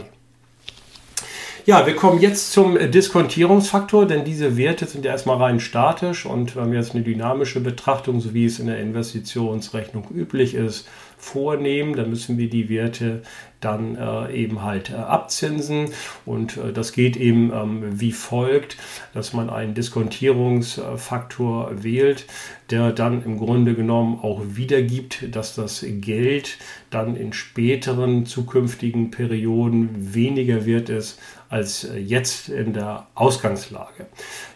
Ja, 1.67 1.85
wir 1.85 1.97
kommen 1.97 2.21
jetzt 2.21 2.53
zum 2.53 2.77
Diskontierungsfaktor, 2.79 4.05
denn 4.05 4.23
diese 4.23 4.55
Werte 4.55 4.85
sind 4.85 5.03
ja 5.03 5.11
erstmal 5.11 5.35
rein 5.35 5.59
statisch 5.59 6.25
und 6.25 6.55
wenn 6.55 6.71
wir 6.71 6.79
jetzt 6.79 6.95
eine 6.95 7.03
dynamische 7.03 7.59
Betrachtung, 7.59 8.21
so 8.21 8.33
wie 8.33 8.45
es 8.45 8.59
in 8.59 8.67
der 8.67 8.79
Investitionsrechnung 8.79 10.07
üblich 10.09 10.53
ist, 10.53 10.87
vornehmen, 11.17 11.95
dann 11.95 12.09
müssen 12.09 12.37
wir 12.37 12.49
die 12.49 12.69
Werte 12.69 13.21
dann 13.59 13.95
äh, 13.95 14.31
eben 14.33 14.61
halt 14.61 14.91
äh, 14.91 14.95
abzinsen. 14.95 15.89
Und 16.25 16.57
äh, 16.57 16.71
das 16.71 16.93
geht 16.93 17.17
eben 17.17 17.51
ähm, 17.51 17.99
wie 17.99 18.11
folgt, 18.11 18.77
dass 19.13 19.33
man 19.33 19.49
einen 19.49 19.73
Diskontierungsfaktor 19.73 21.83
wählt, 21.83 22.27
der 22.69 22.91
dann 22.91 23.23
im 23.23 23.39
Grunde 23.39 23.73
genommen 23.73 24.19
auch 24.21 24.41
wiedergibt, 24.47 25.35
dass 25.35 25.55
das 25.55 25.83
Geld 25.85 26.59
dann 26.91 27.15
in 27.15 27.33
späteren 27.33 28.27
zukünftigen 28.27 29.09
Perioden 29.09 30.13
weniger 30.13 30.67
wert 30.67 30.89
ist 30.89 31.19
als 31.49 31.83
äh, 31.83 31.97
jetzt 31.97 32.49
in 32.49 32.73
der 32.73 33.07
Ausgangslage. 33.15 34.07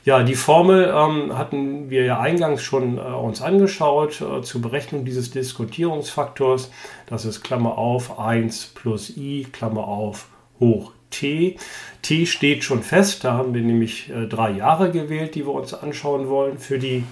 Ja, 0.04 0.24
die 0.24 0.36
Formel 0.36 0.94
ähm, 0.96 1.38
hatten 1.38 1.90
wir 1.90 2.04
ja 2.04 2.20
eingangs 2.20 2.62
schon 2.62 2.98
äh, 2.98 3.02
uns 3.02 3.42
angeschaut 3.42 4.22
äh, 4.22 4.42
zur 4.42 4.62
Berechnung 4.62 5.06
dieses 5.06 5.32
Diskontierungsfaktors. 5.32 6.72
Das 7.08 7.26
ist 7.26 7.44
Klammer 7.44 7.78
auf 7.78 8.20
1 8.20 8.72
plus 8.76 9.16
i, 9.16 9.48
Klammer 9.52 9.88
auf 9.88 10.28
hoch 10.60 10.92
t. 11.12 11.58
t 12.02 12.26
steht 12.26 12.64
schon 12.64 12.82
fest, 12.82 13.24
da 13.24 13.34
haben 13.34 13.54
wir 13.54 13.62
nämlich 13.62 14.10
äh, 14.10 14.28
drei 14.28 14.52
Jahre 14.52 14.92
gewählt, 14.92 15.36
die 15.36 15.46
wir 15.46 15.54
uns 15.54 15.74
anschauen 15.74 16.30
wollen 16.30 16.58
für 16.58 16.80
die 16.80 17.04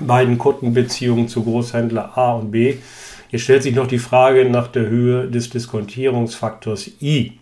beiden 0.00 0.38
Kundenbeziehungen 0.38 1.28
zu 1.28 1.42
Großhändler 1.42 2.16
A 2.16 2.34
und 2.34 2.50
B. 2.50 2.76
Hier 3.28 3.38
stellt 3.38 3.62
sich 3.62 3.74
noch 3.74 3.88
die 3.88 3.98
Frage 3.98 4.44
nach 4.48 4.68
der 4.68 4.86
Höhe 4.86 5.28
des 5.28 5.50
Diskontierungsfaktors 5.50 6.90
i. 7.02 7.38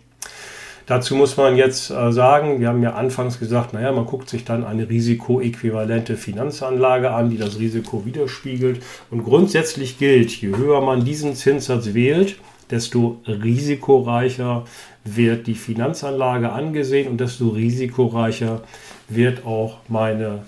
Dazu 0.85 1.15
muss 1.15 1.35
man 1.35 1.57
jetzt 1.57 1.89
äh, 1.89 2.11
sagen, 2.11 2.59
wir 2.59 2.67
haben 2.67 2.83
ja 2.83 2.93
anfangs 2.93 3.39
gesagt, 3.39 3.73
naja, 3.73 3.91
man 3.91 4.05
guckt 4.05 4.29
sich 4.29 4.45
dann 4.45 4.63
eine 4.63 4.87
risikoäquivalente 4.87 6.15
Finanzanlage 6.15 7.11
an, 7.11 7.31
die 7.31 7.37
das 7.37 7.57
Risiko 7.57 8.05
widerspiegelt. 8.05 8.83
Und 9.09 9.23
grundsätzlich 9.23 9.97
gilt, 9.97 10.29
je 10.31 10.55
höher 10.55 10.81
man 10.81 11.03
diesen 11.03 11.33
Zinssatz 11.33 11.95
wählt, 11.95 12.37
desto 12.69 13.19
risikoreicher 13.25 14.65
wird 15.03 15.47
die 15.47 15.55
Finanzanlage 15.55 16.51
angesehen 16.51 17.09
und 17.09 17.19
desto 17.19 17.49
risikoreicher 17.49 18.61
wird 19.07 19.45
auch 19.45 19.77
meine 19.87 20.43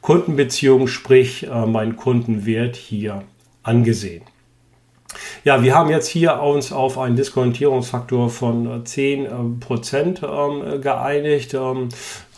Kundenbeziehung, 0.00 0.86
sprich 0.86 1.46
äh, 1.46 1.66
mein 1.66 1.96
Kundenwert 1.96 2.76
hier 2.76 3.24
angesehen. 3.62 4.22
Ja, 5.44 5.62
wir 5.62 5.74
haben 5.74 5.90
jetzt 5.90 6.08
hier 6.08 6.40
uns 6.40 6.72
auf 6.72 6.98
einen 6.98 7.16
Diskontierungsfaktor 7.16 8.30
von 8.30 8.86
10 8.86 9.24
äh, 9.24 9.28
Prozent 9.60 10.22
ähm, 10.22 10.80
geeinigt. 10.80 11.54
Ähm, 11.54 11.88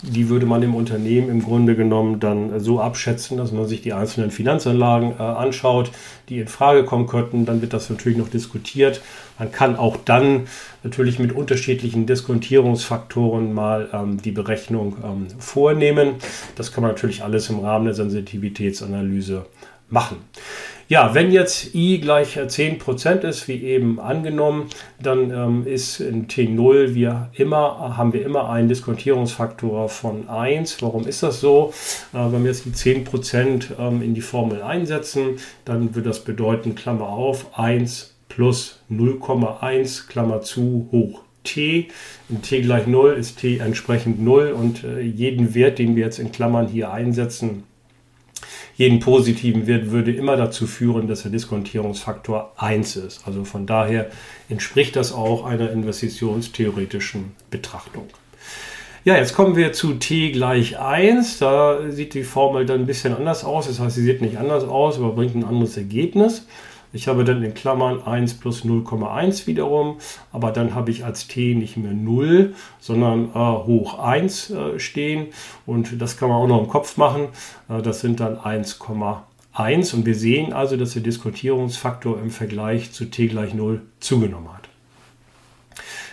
die 0.02 0.28
würde 0.28 0.44
man 0.44 0.62
im 0.62 0.74
Unternehmen 0.74 1.30
im 1.30 1.42
Grunde 1.42 1.76
genommen 1.76 2.20
dann 2.20 2.60
so 2.60 2.80
abschätzen, 2.80 3.38
dass 3.38 3.52
man 3.52 3.66
sich 3.66 3.82
die 3.82 3.92
einzelnen 3.92 4.30
Finanzanlagen 4.30 5.12
äh, 5.12 5.22
anschaut, 5.22 5.90
die 6.28 6.38
in 6.38 6.48
Frage 6.48 6.84
kommen 6.84 7.06
könnten. 7.06 7.46
Dann 7.46 7.62
wird 7.62 7.72
das 7.72 7.88
natürlich 7.90 8.18
noch 8.18 8.28
diskutiert. 8.28 9.00
Man 9.38 9.50
kann 9.50 9.76
auch 9.76 9.96
dann 10.04 10.46
natürlich 10.82 11.18
mit 11.18 11.32
unterschiedlichen 11.32 12.06
Diskontierungsfaktoren 12.06 13.52
mal 13.52 13.88
ähm, 13.92 14.20
die 14.20 14.32
Berechnung 14.32 14.96
vornehmen. 15.38 16.16
Das 16.56 16.72
kann 16.72 16.82
man 16.82 16.92
natürlich 16.92 17.22
alles 17.22 17.48
im 17.50 17.60
Rahmen 17.60 17.86
der 17.86 17.94
Sensitivitätsanalyse 17.94 19.46
machen. 19.90 20.16
Ja, 20.88 21.14
wenn 21.14 21.32
jetzt 21.32 21.74
i 21.74 21.98
gleich 21.98 22.38
10% 22.38 23.20
ist, 23.20 23.48
wie 23.48 23.62
eben 23.62 23.98
angenommen, 23.98 24.68
dann 25.02 25.30
ähm, 25.30 25.66
ist 25.66 26.00
in 26.00 26.28
T0 26.28 26.94
wir 26.94 27.30
immer, 27.32 27.96
haben 27.96 28.12
wir 28.12 28.24
immer 28.24 28.50
einen 28.50 28.68
Diskontierungsfaktor 28.68 29.88
von 29.88 30.28
1. 30.28 30.82
Warum 30.82 31.06
ist 31.06 31.22
das 31.22 31.40
so? 31.40 31.72
Äh, 32.12 32.18
wenn 32.32 32.44
wir 32.44 32.50
jetzt 32.50 32.66
die 32.66 32.70
10% 32.70 33.78
ähm, 33.78 34.02
in 34.02 34.12
die 34.12 34.20
Formel 34.20 34.62
einsetzen, 34.62 35.38
dann 35.64 35.94
würde 35.94 36.10
das 36.10 36.22
bedeuten, 36.22 36.74
Klammer 36.74 37.08
auf, 37.08 37.58
1 37.58 38.14
plus 38.28 38.80
0,1 38.90 40.06
Klammer 40.08 40.42
zu 40.42 40.88
hoch 40.92 41.22
t. 41.44 41.88
In 42.28 42.42
t 42.42 42.60
gleich 42.60 42.86
0 42.86 43.12
ist 43.12 43.38
t 43.38 43.58
entsprechend 43.58 44.20
0 44.20 44.52
und 44.52 44.84
äh, 44.84 45.00
jeden 45.00 45.54
Wert, 45.54 45.78
den 45.78 45.96
wir 45.96 46.04
jetzt 46.04 46.18
in 46.18 46.32
Klammern 46.32 46.66
hier 46.66 46.92
einsetzen, 46.92 47.64
jeden 48.76 49.00
positiven 49.00 49.66
Wert 49.66 49.90
würde 49.90 50.12
immer 50.12 50.36
dazu 50.36 50.66
führen, 50.66 51.06
dass 51.06 51.22
der 51.22 51.30
Diskontierungsfaktor 51.30 52.52
1 52.56 52.96
ist. 52.96 53.26
Also 53.26 53.44
von 53.44 53.66
daher 53.66 54.10
entspricht 54.48 54.96
das 54.96 55.12
auch 55.12 55.44
einer 55.44 55.70
investitionstheoretischen 55.70 57.32
Betrachtung. 57.50 58.06
Ja, 59.04 59.16
jetzt 59.16 59.34
kommen 59.34 59.54
wir 59.54 59.74
zu 59.74 59.94
t 59.94 60.32
gleich 60.32 60.78
1. 60.78 61.38
Da 61.38 61.90
sieht 61.90 62.14
die 62.14 62.24
Formel 62.24 62.64
dann 62.64 62.80
ein 62.80 62.86
bisschen 62.86 63.14
anders 63.14 63.44
aus. 63.44 63.66
Das 63.66 63.78
heißt, 63.78 63.96
sie 63.96 64.02
sieht 64.02 64.22
nicht 64.22 64.38
anders 64.38 64.64
aus, 64.64 64.96
aber 64.96 65.12
bringt 65.12 65.34
ein 65.34 65.44
anderes 65.44 65.76
Ergebnis. 65.76 66.46
Ich 66.94 67.08
habe 67.08 67.24
dann 67.24 67.42
in 67.42 67.54
Klammern 67.54 68.04
1 68.06 68.34
plus 68.34 68.64
0,1 68.64 69.48
wiederum, 69.48 69.98
aber 70.32 70.52
dann 70.52 70.76
habe 70.76 70.92
ich 70.92 71.04
als 71.04 71.26
t 71.26 71.56
nicht 71.56 71.76
mehr 71.76 71.92
0, 71.92 72.54
sondern 72.78 73.30
äh, 73.30 73.34
hoch 73.34 73.98
1 73.98 74.50
äh, 74.50 74.78
stehen 74.78 75.26
und 75.66 76.00
das 76.00 76.16
kann 76.16 76.28
man 76.28 76.38
auch 76.38 76.46
noch 76.46 76.62
im 76.62 76.68
Kopf 76.68 76.96
machen. 76.96 77.28
Äh, 77.68 77.82
das 77.82 77.98
sind 77.98 78.20
dann 78.20 78.36
1,1 78.38 79.92
und 79.92 80.06
wir 80.06 80.14
sehen 80.14 80.52
also, 80.52 80.76
dass 80.76 80.92
der 80.92 81.02
Diskutierungsfaktor 81.02 82.20
im 82.20 82.30
Vergleich 82.30 82.92
zu 82.92 83.06
t 83.06 83.26
gleich 83.26 83.54
0 83.54 83.82
zugenommen 83.98 84.52
hat. 84.52 84.68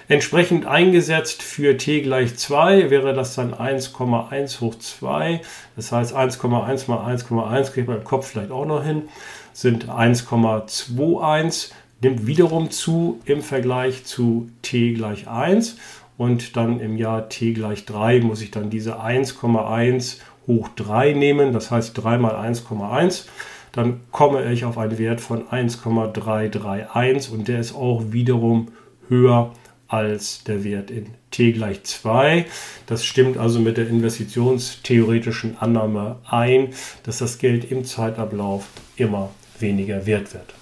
Entsprechend 0.08 0.66
eingesetzt 0.66 1.44
für 1.44 1.78
t 1.78 2.02
gleich 2.02 2.36
2 2.38 2.90
wäre 2.90 3.14
das 3.14 3.36
dann 3.36 3.54
1,1 3.54 4.60
hoch 4.60 4.76
2. 4.80 5.42
Das 5.76 5.92
heißt 5.92 6.16
1,1 6.16 6.90
mal 6.90 7.16
1,1 7.16 7.72
kriegt 7.72 7.88
man 7.88 7.98
im 7.98 8.04
Kopf 8.04 8.28
vielleicht 8.28 8.50
auch 8.50 8.66
noch 8.66 8.84
hin 8.84 9.04
sind 9.54 9.90
1,21, 9.90 11.72
nimmt 12.02 12.28
wiederum 12.28 12.72
zu 12.72 13.20
im 13.26 13.42
Vergleich 13.42 14.06
zu 14.06 14.50
t 14.62 14.94
gleich 14.94 15.28
1 15.28 15.78
und 16.18 16.56
dann 16.58 16.80
im 16.80 16.98
Jahr 16.98 17.30
t 17.30 17.54
gleich 17.54 17.86
3 17.86 18.22
muss 18.22 18.42
ich 18.42 18.52
dann 18.52 18.70
diese 18.70 19.00
1,1 19.00 20.18
hoch 20.48 20.70
3 20.76 21.14
nehmen, 21.14 21.54
das 21.54 21.72
heißt 21.72 21.98
3 21.98 22.18
mal 22.18 22.36
1,1. 22.36 23.26
Dann 23.72 24.02
komme 24.12 24.52
ich 24.52 24.66
auf 24.66 24.78
einen 24.78 24.98
Wert 24.98 25.22
von 25.22 25.50
1,331 25.50 27.32
und 27.32 27.48
der 27.48 27.60
ist 27.60 27.74
auch 27.74 28.04
wiederum 28.12 28.68
höher 29.08 29.54
als 29.88 30.44
der 30.44 30.64
Wert 30.64 30.92
in 30.92 31.08
t 31.32 31.52
gleich 31.52 31.84
2. 31.84 32.46
Das 32.86 33.06
stimmt 33.06 33.38
also 33.38 33.60
mit 33.60 33.78
der 33.78 33.88
investitionstheoretischen 33.88 35.58
Annahme 35.60 36.18
ein, 36.30 36.70
dass 37.04 37.18
das 37.18 37.38
Geld 37.38 37.70
im 37.72 37.84
Zeitablauf 37.86 38.68
immer 38.96 39.30
weniger 39.62 40.06
wert 40.06 40.34
wird. 40.34 40.54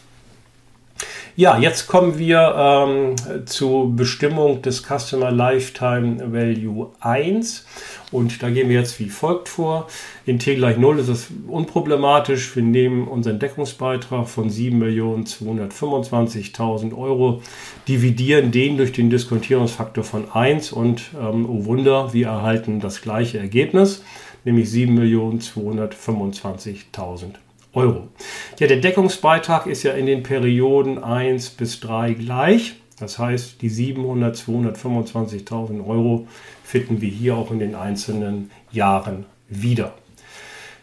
Ja, 1.40 1.58
jetzt 1.58 1.88
kommen 1.88 2.18
wir 2.18 2.54
ähm, 2.58 3.16
zur 3.46 3.96
Bestimmung 3.96 4.62
des 4.62 4.84
Customer 4.84 5.32
Lifetime 5.32 6.34
Value 6.34 6.92
1 7.00 7.66
und 8.12 8.44
da 8.44 8.50
gehen 8.50 8.68
wir 8.68 8.78
jetzt 8.78 9.00
wie 9.00 9.08
folgt 9.08 9.48
vor. 9.48 9.88
In 10.26 10.38
T 10.38 10.56
gleich 10.56 10.78
0 10.78 11.00
ist 11.00 11.08
es 11.08 11.28
unproblematisch. 11.48 12.54
Wir 12.58 12.64
nehmen 12.64 13.08
unseren 13.08 13.40
Deckungsbeitrag 13.40 14.28
von 14.28 14.50
7.225.000 14.50 16.94
Euro, 16.94 17.42
dividieren 17.88 18.52
den 18.52 18.76
durch 18.76 18.92
den 18.92 19.10
Diskontierungsfaktor 19.10 20.04
von 20.04 20.30
1 20.30 20.74
und 20.74 21.04
ähm, 21.18 21.50
oh 21.50 21.64
Wunder, 21.64 22.12
wir 22.12 22.28
erhalten 22.28 22.82
das 22.82 23.02
gleiche 23.02 23.40
Ergebnis, 23.40 24.04
nämlich 24.44 24.68
7.225.000 24.68 27.36
Euro. 27.80 27.90
Euro. 27.90 28.08
Ja, 28.60 28.68
der 28.68 28.78
Deckungsbeitrag 28.78 29.66
ist 29.66 29.82
ja 29.84 29.94
in 29.94 30.06
den 30.06 30.22
Perioden 30.24 31.02
1 31.02 31.52
bis 31.52 31.80
3 31.80 32.12
gleich. 32.14 32.76
Das 33.00 33.18
heißt, 33.18 33.62
die 33.62 33.70
700, 33.70 34.36
225.000 34.36 35.88
Euro 35.88 36.28
finden 36.64 37.00
wir 37.00 37.08
hier 37.10 37.38
auch 37.38 37.52
in 37.52 37.60
den 37.60 37.76
einzelnen 37.76 38.52
Jahren 38.72 39.26
wieder. 39.48 39.94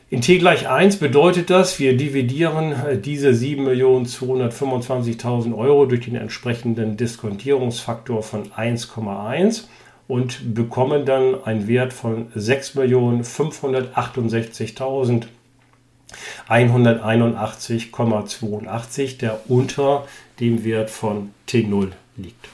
In 0.08 0.20
t 0.22 0.38
gleich 0.38 0.68
1 0.68 0.98
bedeutet 0.98 1.50
das, 1.50 1.80
wir 1.80 1.96
dividieren 1.96 2.70
äh, 2.72 2.96
diese 2.96 3.30
7.225.000 3.30 5.52
Euro 5.54 5.84
durch 5.84 6.04
den 6.06 6.14
entsprechenden 6.14 6.96
Diskontierungsfaktor 6.96 8.22
von 8.22 8.52
1,1 8.52 9.64
und 10.08 10.54
bekommen 10.54 11.04
dann 11.04 11.44
einen 11.44 11.68
Wert 11.68 11.92
von 11.92 12.32
6.568.000 12.32 15.26
181,82, 16.48 19.18
der 19.18 19.40
unter 19.48 20.06
dem 20.40 20.64
Wert 20.64 20.90
von 20.90 21.30
T0 21.48 21.92
liegt. 22.16 22.48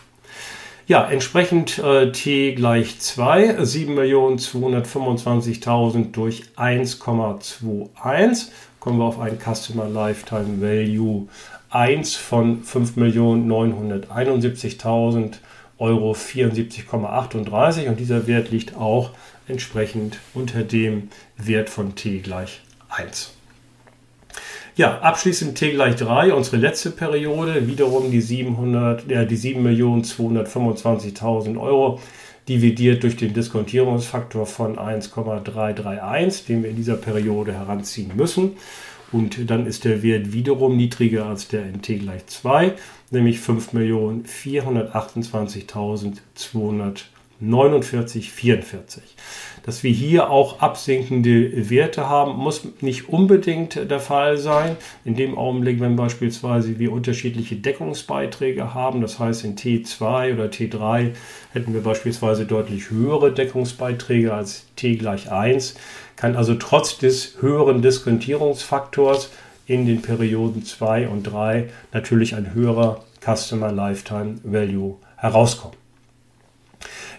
Ja, 0.86 1.08
entsprechend 1.08 1.78
äh, 1.78 2.12
T 2.12 2.54
gleich 2.54 2.98
2, 2.98 3.60
7.225.000 3.60 6.10
durch 6.10 6.42
1,21, 6.56 8.48
kommen 8.80 8.98
wir 8.98 9.04
auf 9.04 9.20
einen 9.20 9.38
Customer 9.38 9.88
Lifetime 9.88 10.60
Value 10.60 11.28
1 11.70 12.16
von 12.16 12.64
5.971.000 12.64 15.34
Euro 15.78 16.12
74,38 16.12 17.88
und 17.88 17.98
dieser 17.98 18.26
Wert 18.26 18.50
liegt 18.50 18.76
auch 18.76 19.12
entsprechend 19.48 20.18
unter 20.34 20.62
dem 20.62 21.08
Wert 21.36 21.70
von 21.70 21.94
T 21.94 22.18
gleich 22.18 22.60
1. 22.90 23.32
Ja, 24.74 25.00
abschließend 25.00 25.58
T 25.58 25.72
gleich 25.72 25.96
3, 25.96 26.32
unsere 26.32 26.56
letzte 26.56 26.90
Periode, 26.90 27.66
wiederum 27.66 28.10
die 28.10 28.22
700, 28.22 29.10
äh, 29.10 29.26
die 29.26 29.36
7.225.000 29.36 31.60
Euro 31.60 32.00
dividiert 32.48 33.02
durch 33.02 33.16
den 33.16 33.34
Diskontierungsfaktor 33.34 34.46
von 34.46 34.78
1,331, 34.78 36.46
den 36.46 36.62
wir 36.62 36.70
in 36.70 36.76
dieser 36.76 36.96
Periode 36.96 37.52
heranziehen 37.52 38.12
müssen. 38.16 38.52
Und 39.12 39.50
dann 39.50 39.66
ist 39.66 39.84
der 39.84 40.02
Wert 40.02 40.32
wiederum 40.32 40.78
niedriger 40.78 41.26
als 41.26 41.48
der 41.48 41.66
in 41.66 41.82
T 41.82 41.98
gleich 41.98 42.26
2, 42.26 42.72
nämlich 43.10 43.40
5.428.249,44 47.42 49.00
dass 49.64 49.82
wir 49.82 49.90
hier 49.90 50.30
auch 50.30 50.60
absinkende 50.60 51.70
Werte 51.70 52.08
haben, 52.08 52.36
muss 52.36 52.66
nicht 52.80 53.08
unbedingt 53.08 53.90
der 53.90 54.00
Fall 54.00 54.36
sein. 54.36 54.76
In 55.04 55.14
dem 55.14 55.38
Augenblick, 55.38 55.80
wenn 55.80 55.96
beispielsweise 55.96 56.78
wir 56.78 56.92
unterschiedliche 56.92 57.56
Deckungsbeiträge 57.56 58.74
haben, 58.74 59.00
das 59.00 59.18
heißt 59.18 59.44
in 59.44 59.56
T2 59.56 60.34
oder 60.34 60.46
T3 60.46 61.12
hätten 61.52 61.74
wir 61.74 61.82
beispielsweise 61.82 62.44
deutlich 62.44 62.90
höhere 62.90 63.32
Deckungsbeiträge 63.32 64.34
als 64.34 64.66
T 64.76 64.96
gleich 64.96 65.30
1, 65.30 65.76
kann 66.16 66.36
also 66.36 66.54
trotz 66.54 66.98
des 66.98 67.36
höheren 67.40 67.82
Diskontierungsfaktors 67.82 69.30
in 69.66 69.86
den 69.86 70.02
Perioden 70.02 70.64
2 70.64 71.08
und 71.08 71.22
3 71.22 71.68
natürlich 71.92 72.34
ein 72.34 72.52
höherer 72.52 73.04
Customer 73.24 73.70
Lifetime 73.70 74.38
Value 74.42 74.96
herauskommen. 75.16 75.81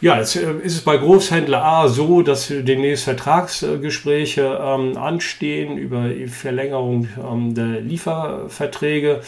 Ja, 0.00 0.18
jetzt 0.18 0.36
äh, 0.36 0.52
ist 0.62 0.76
es 0.76 0.80
bei 0.80 0.96
Großhändler 0.96 1.62
A 1.62 1.88
so, 1.88 2.22
dass 2.22 2.48
demnächst 2.48 3.04
Vertragsgespräche 3.04 4.58
ähm, 4.62 4.96
anstehen 4.96 5.76
über 5.76 6.08
die 6.08 6.26
Verlängerung 6.26 7.08
ähm, 7.22 7.54
der 7.54 7.80
Lieferverträge. 7.82 9.20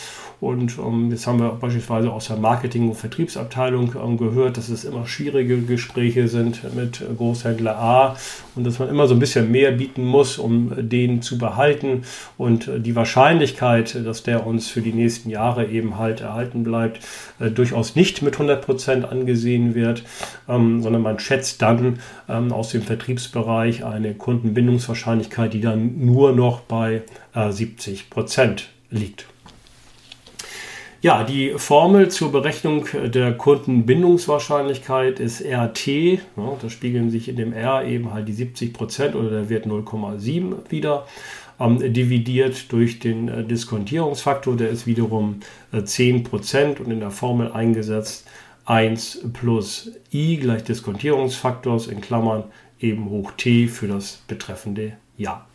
Und 0.43 0.77
ähm, 0.77 1.09
jetzt 1.13 1.29
haben 1.29 1.39
wir 1.39 1.51
beispielsweise 1.51 2.13
aus 2.13 2.27
der 2.27 2.37
Marketing- 2.37 2.89
und 2.89 2.97
Vertriebsabteilung 2.97 3.95
ähm, 3.95 4.17
gehört, 4.17 4.57
dass 4.57 4.71
es 4.71 4.83
immer 4.83 5.07
schwierige 5.07 5.63
Gespräche 5.63 6.27
sind 6.27 6.75
mit 6.75 7.01
Großhändler 7.17 7.79
A 7.79 8.17
und 8.57 8.65
dass 8.67 8.81
man 8.81 8.89
immer 8.89 9.07
so 9.07 9.15
ein 9.15 9.21
bisschen 9.21 9.53
mehr 9.53 9.71
bieten 9.71 10.05
muss, 10.05 10.39
um 10.39 10.73
den 10.77 11.23
zu 11.23 11.39
behalten. 11.39 12.03
Und 12.39 12.67
äh, 12.67 12.81
die 12.81 12.97
Wahrscheinlichkeit, 12.97 13.95
dass 14.05 14.25
der 14.25 14.45
uns 14.45 14.69
für 14.69 14.81
die 14.81 14.93
nächsten 14.93 15.31
Jahre 15.31 15.67
eben 15.67 15.97
halt 15.97 16.23
erhalten 16.23 16.65
bleibt, 16.65 17.07
äh, 17.39 17.49
durchaus 17.49 17.95
nicht 17.95 18.21
mit 18.23 18.35
100 18.35 18.67
Prozent 18.67 19.05
angesehen 19.05 19.77
wird, 19.77 20.03
ähm, 20.49 20.83
sondern 20.83 21.03
man 21.03 21.21
schätzt 21.21 21.63
dann 21.63 22.01
ähm, 22.29 22.51
aus 22.51 22.71
dem 22.71 22.83
Vertriebsbereich 22.83 23.85
eine 23.85 24.15
Kundenbindungswahrscheinlichkeit, 24.15 25.55
die 25.55 25.61
dann 25.61 26.05
nur 26.05 26.33
noch 26.33 26.63
bei 26.63 27.03
äh, 27.33 27.53
70 27.53 28.11
Prozent 28.11 28.71
liegt. 28.91 29.27
Ja, 31.03 31.25
die 31.25 31.55
Formel 31.57 32.11
zur 32.13 32.31
Berechnung 32.31 32.87
der 32.93 33.37
Kundenbindungswahrscheinlichkeit 33.37 35.19
ist 35.19 35.43
RT. 35.45 35.87
Ja, 35.89 36.21
da 36.63 36.71
spiegeln 36.71 37.11
sich 37.11 37.29
in 37.29 37.35
dem 37.35 37.53
R 37.53 37.85
eben 37.85 38.15
halt 38.15 38.29
die 38.29 38.33
70 38.33 38.73
Prozent 38.73 39.17
oder 39.17 39.29
der 39.29 39.49
Wert 39.49 39.67
0,7 39.67 40.71
wieder. 40.71 41.09
Ähm, 41.59 41.93
dividiert 41.93 42.71
durch 42.71 43.01
den 43.01 43.27
äh, 43.27 43.43
Diskontierungsfaktor, 43.43 44.57
der 44.57 44.71
ist 44.71 44.87
wiederum 44.87 45.41
äh, 45.73 45.83
10 45.83 46.23
Prozent 46.23 46.79
und 46.79 46.93
in 46.93 47.01
der 47.01 47.11
Formel 47.11 47.51
eingesetzt 47.51 48.29
1 48.67 49.27
plus 49.33 49.91
i 50.13 50.37
gleich 50.37 50.63
Diskontierungsfaktors 50.63 51.89
in 51.89 52.01
Klammern 52.01 52.45
eben 52.79 53.11
hoch 53.11 53.33
t 53.33 53.67
für 53.67 53.89
das 53.89 54.23
betreffende 54.29 54.93
Jahr. 55.17 55.49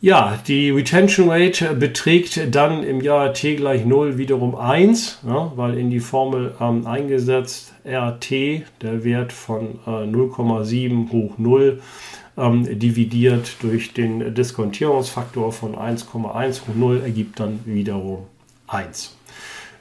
Ja, 0.00 0.38
die 0.46 0.70
Retention 0.70 1.28
Rate 1.28 1.74
beträgt 1.74 2.54
dann 2.54 2.84
im 2.84 3.00
Jahr 3.00 3.34
t 3.34 3.56
gleich 3.56 3.84
0 3.84 4.16
wiederum 4.16 4.54
1, 4.54 5.22
ja, 5.26 5.50
weil 5.56 5.76
in 5.76 5.90
die 5.90 5.98
Formel 5.98 6.54
ähm, 6.60 6.86
eingesetzt 6.86 7.74
rt, 7.84 8.30
der 8.30 9.02
Wert 9.02 9.32
von 9.32 9.80
äh, 9.88 9.90
0,7 9.90 11.10
hoch 11.10 11.36
0, 11.36 11.82
ähm, 12.36 12.78
dividiert 12.78 13.56
durch 13.60 13.92
den 13.92 14.36
Diskontierungsfaktor 14.36 15.50
von 15.50 15.74
1,1 15.74 16.60
hoch 16.60 16.76
0 16.76 17.00
ergibt 17.02 17.40
dann 17.40 17.58
wiederum 17.64 18.26
1. 18.68 19.16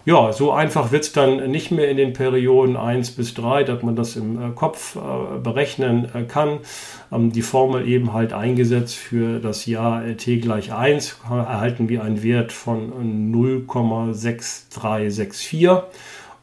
Ja, 0.07 0.31
so 0.31 0.53
einfach 0.53 0.93
wird 0.93 1.03
es 1.03 1.11
dann 1.11 1.51
nicht 1.51 1.69
mehr 1.69 1.89
in 1.89 1.97
den 1.97 2.13
Perioden 2.13 2.77
1 2.77 3.11
bis 3.11 3.33
3, 3.33 3.65
dass 3.65 3.83
man 3.83 3.97
das 3.97 4.15
im 4.15 4.41
äh, 4.41 4.51
Kopf 4.55 4.95
äh, 4.95 4.99
berechnen 5.37 6.07
äh, 6.15 6.23
kann. 6.23 6.59
Ähm, 7.11 7.33
die 7.33 7.41
Formel 7.41 7.85
eben 7.85 8.13
halt 8.13 8.31
eingesetzt 8.31 8.95
für 8.95 9.41
das 9.41 9.65
Jahr 9.65 10.15
t 10.15 10.37
gleich 10.37 10.71
1 10.71 11.19
erhalten 11.29 11.89
wir 11.89 12.05
einen 12.05 12.23
Wert 12.23 12.53
von 12.53 13.33
0,6364 13.33 15.83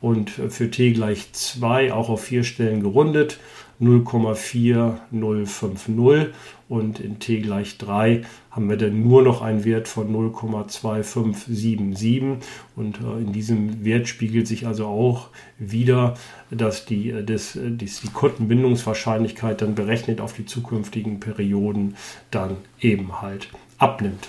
und 0.03 0.29
für 0.29 0.71
t 0.71 0.93
gleich 0.93 1.33
2 1.33 1.95
auch 1.95 2.11
auf 2.11 2.25
vier 2.25 2.45
Stellen 2.45 2.83
gerundet 2.83 3.39
0,4050 3.81 6.29
und 6.69 7.01
in 7.01 7.19
t 7.19 7.41
gleich 7.41 7.79
3 7.79 8.23
haben 8.51 8.69
wir 8.71 8.77
dann 8.77 9.03
nur 9.03 9.23
noch 9.23 9.43
einen 9.43 9.65
Wert 9.65 9.89
von 9.89 10.15
0,2577 10.15 12.37
und 12.77 13.01
äh, 13.01 13.19
in 13.21 13.33
diesem 13.33 13.85
Wert 13.85 14.07
spiegelt 14.09 14.47
sich 14.47 14.67
also 14.67 14.87
auch 14.87 15.31
wieder, 15.59 16.15
dass 16.51 16.85
die, 16.87 17.11
äh, 17.11 17.25
das, 17.25 17.57
äh, 17.57 17.71
die, 17.71 17.87
die 17.87 18.13
Kundenbindungswahrscheinlichkeit 18.13 19.63
dann 19.63 19.75
berechnet 19.75 20.21
auf 20.21 20.33
die 20.33 20.47
zukünftigen 20.47 21.19
Perioden 21.21 21.97
dann 22.31 22.57
eben 22.81 23.23
halt 23.23 23.49
abnimmt. 23.79 24.29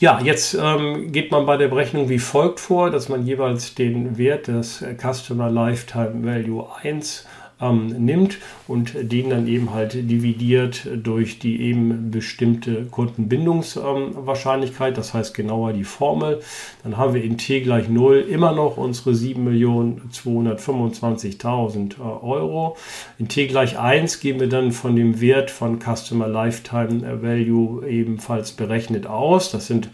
Ja, 0.00 0.18
jetzt 0.22 0.56
ähm, 0.58 1.12
geht 1.12 1.30
man 1.30 1.44
bei 1.44 1.58
der 1.58 1.68
Berechnung 1.68 2.08
wie 2.08 2.18
folgt 2.18 2.58
vor, 2.58 2.90
dass 2.90 3.10
man 3.10 3.26
jeweils 3.26 3.74
den 3.74 4.16
Wert 4.16 4.48
des 4.48 4.82
Customer 4.98 5.50
Lifetime 5.50 6.24
Value 6.24 6.66
1 6.82 7.26
ähm, 7.60 7.88
nimmt 8.04 8.38
und 8.66 8.94
den 9.00 9.30
dann 9.30 9.46
eben 9.46 9.72
halt 9.72 9.94
dividiert 9.94 10.88
durch 11.02 11.38
die 11.38 11.62
eben 11.62 12.10
bestimmte 12.10 12.86
Kundenbindungswahrscheinlichkeit, 12.86 14.98
das 14.98 15.14
heißt 15.14 15.34
genauer 15.34 15.72
die 15.72 15.84
Formel. 15.84 16.40
Dann 16.82 16.96
haben 16.96 17.14
wir 17.14 17.22
in 17.22 17.38
t 17.38 17.60
gleich 17.60 17.88
0 17.88 18.26
immer 18.28 18.50
noch 18.52 18.76
unsere 18.76 19.12
7.225.000 19.12 21.98
äh, 21.98 22.02
Euro. 22.02 22.76
In 23.18 23.28
t 23.28 23.46
gleich 23.46 23.78
1 23.78 24.18
gehen 24.20 24.40
wir 24.40 24.48
dann 24.48 24.72
von 24.72 24.96
dem 24.96 25.20
Wert 25.20 25.50
von 25.50 25.78
Customer 25.80 26.26
Lifetime 26.28 27.22
Value 27.22 27.86
ebenfalls 27.86 28.52
berechnet 28.52 29.06
aus. 29.06 29.50
Das 29.50 29.66
sind 29.66 29.90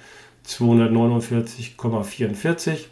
249,44 0.50 2.88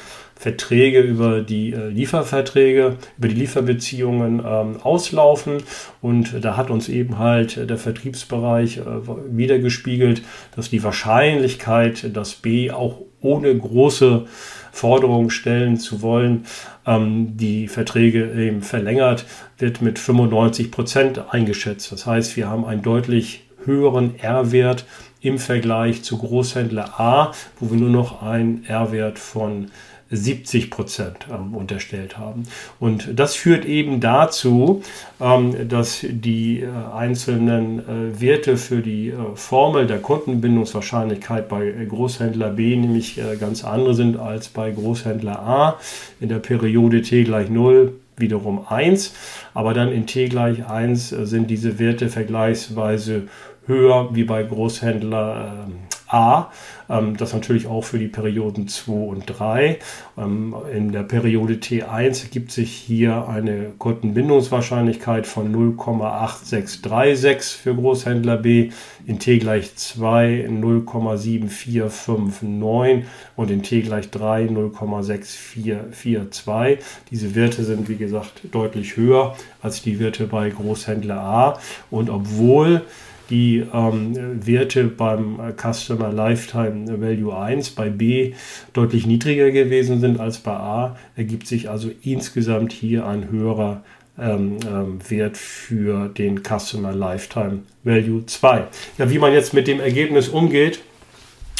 Verträge 0.45 1.01
über 1.01 1.41
die 1.41 1.73
äh, 1.73 1.89
Lieferverträge, 1.89 2.99
über 3.17 3.29
die 3.29 3.35
Lieferbeziehungen 3.35 4.43
ähm, 4.47 4.77
auslaufen. 4.83 5.63
Und 6.03 6.45
da 6.45 6.59
hat 6.59 6.69
uns 6.69 6.91
eben 6.91 7.19
halt 7.19 7.71
der 7.71 7.79
Vertriebsbereich 7.79 8.77
äh, 8.77 8.83
wiedergespiegelt, 9.31 10.21
dass 10.55 10.69
die 10.69 10.85
Wahrscheinlichkeit, 10.85 12.15
dass 12.15 12.35
B 12.35 12.71
auch 12.71 12.99
ohne 13.23 13.57
große 13.57 14.27
Forderungen 14.71 15.31
stellen 15.31 15.79
zu 15.79 16.03
wollen, 16.03 16.45
ähm, 16.87 17.39
die 17.39 17.67
Verträge 17.67 18.31
eben 18.35 18.61
verlängert, 18.61 19.25
wird 19.57 19.81
mit 19.81 19.99
95 19.99 20.71
Prozent 20.71 21.25
eingeschätzt. 21.31 21.91
Das 21.91 22.05
heißt, 22.05 22.37
wir 22.37 22.51
haben 22.51 22.67
einen 22.67 22.83
deutlich 22.83 23.45
höheren 23.65 24.19
R-Wert 24.19 24.85
im 25.23 25.39
Vergleich 25.39 26.03
zu 26.03 26.19
Großhändler 26.19 27.01
A, 27.01 27.33
wo 27.59 27.71
wir 27.71 27.79
nur 27.79 27.89
noch 27.89 28.23
einen 28.23 28.67
R-Wert 28.67 29.19
von 29.19 29.71
70 30.11 30.71
Prozent 30.71 31.27
ähm, 31.31 31.55
unterstellt 31.55 32.19
haben. 32.19 32.45
Und 32.79 33.09
das 33.19 33.35
führt 33.35 33.65
eben 33.65 34.01
dazu, 34.01 34.83
ähm, 35.21 35.69
dass 35.69 36.05
die 36.09 36.61
äh, 36.61 36.69
einzelnen 36.95 37.79
äh, 37.81 38.21
Werte 38.21 38.57
für 38.57 38.81
die 38.81 39.09
äh, 39.09 39.15
Formel 39.35 39.87
der 39.87 39.99
Kundenbindungswahrscheinlichkeit 39.99 41.49
bei 41.49 41.71
Großhändler 41.89 42.51
B 42.51 42.77
nämlich 42.77 43.19
äh, 43.19 43.37
ganz 43.37 43.65
andere 43.65 43.95
sind 43.95 44.17
als 44.17 44.49
bei 44.49 44.71
Großhändler 44.71 45.41
A. 45.41 45.79
In 46.21 46.29
der 46.29 46.39
Periode 46.39 47.03
t 47.03 47.25
gleich 47.25 47.51
0 47.51 47.95
wiederum 48.17 48.67
1, 48.69 49.15
aber 49.55 49.75
dann 49.75 49.91
in 49.91 50.07
t 50.07 50.29
gleich 50.29 50.67
1 50.67 51.13
äh, 51.13 51.27
sind 51.27 51.51
diese 51.51 51.79
Werte 51.79 52.09
vergleichsweise 52.09 53.23
höher 53.67 54.11
wie 54.13 54.25
bei 54.25 54.43
Großhändler 54.43 55.67
ähm, 55.67 55.75
A. 56.15 56.51
Ähm, 56.89 57.17
das 57.17 57.33
natürlich 57.33 57.67
auch 57.67 57.83
für 57.83 57.99
die 57.99 58.07
Perioden 58.09 58.69
2 58.69 58.93
und 58.93 59.25
3. 59.27 59.79
Ähm, 60.17 60.55
in 60.73 60.93
der 60.93 61.03
Periode 61.03 61.55
T1 61.55 62.23
ergibt 62.25 62.53
sich 62.53 62.71
hier 62.73 63.27
eine 63.29 63.73
Kundenbindungswahrscheinlichkeit 63.79 65.27
von 65.27 65.53
0,8636 65.77 67.57
für 67.57 67.75
Großhändler 67.75 68.37
B, 68.37 68.71
in 69.07 69.19
T 69.19 69.39
gleich 69.39 69.75
2 69.75 70.47
0,7459 70.49 73.03
und 73.37 73.51
in 73.51 73.63
T 73.63 73.83
gleich 73.83 74.11
3 74.11 74.47
0,6442. 74.47 76.79
Diese 77.11 77.35
Werte 77.35 77.65
sind 77.65 77.89
wie 77.89 77.97
gesagt 77.97 78.43
deutlich 78.53 78.97
höher 78.97 79.35
als 79.63 79.83
die 79.83 79.99
Werte 79.99 80.29
bei 80.29 80.51
Großhändler 80.51 81.21
A 81.21 81.59
und 81.91 82.09
obwohl 82.11 82.83
die 83.31 83.65
ähm, 83.73 84.47
Werte 84.47 84.85
beim 84.85 85.39
Customer 85.57 86.13
Lifetime 86.13 87.01
Value 87.01 87.37
1 87.37 87.71
bei 87.71 87.89
B 87.89 88.33
deutlich 88.73 89.07
niedriger 89.07 89.51
gewesen 89.51 90.01
sind 90.01 90.21
als 90.21 90.39
bei 90.39 90.53
A, 90.53 90.97
ergibt 91.17 91.47
sich 91.47 91.71
also 91.71 91.91
insgesamt 92.03 92.73
hier 92.73 93.07
ein 93.07 93.31
höherer 93.31 93.83
ähm, 94.19 94.59
ähm, 94.67 94.99
Wert 95.09 95.37
für 95.37 96.09
den 96.09 96.43
Customer 96.43 96.93
Lifetime 96.93 97.61
Value 97.83 98.25
2. 98.27 98.65
Ja, 98.99 99.11
wie 99.11 99.19
man 99.19 99.33
jetzt 99.33 99.55
mit 99.55 99.67
dem 99.67 99.81
Ergebnis 99.81 100.29
umgeht, 100.29 100.81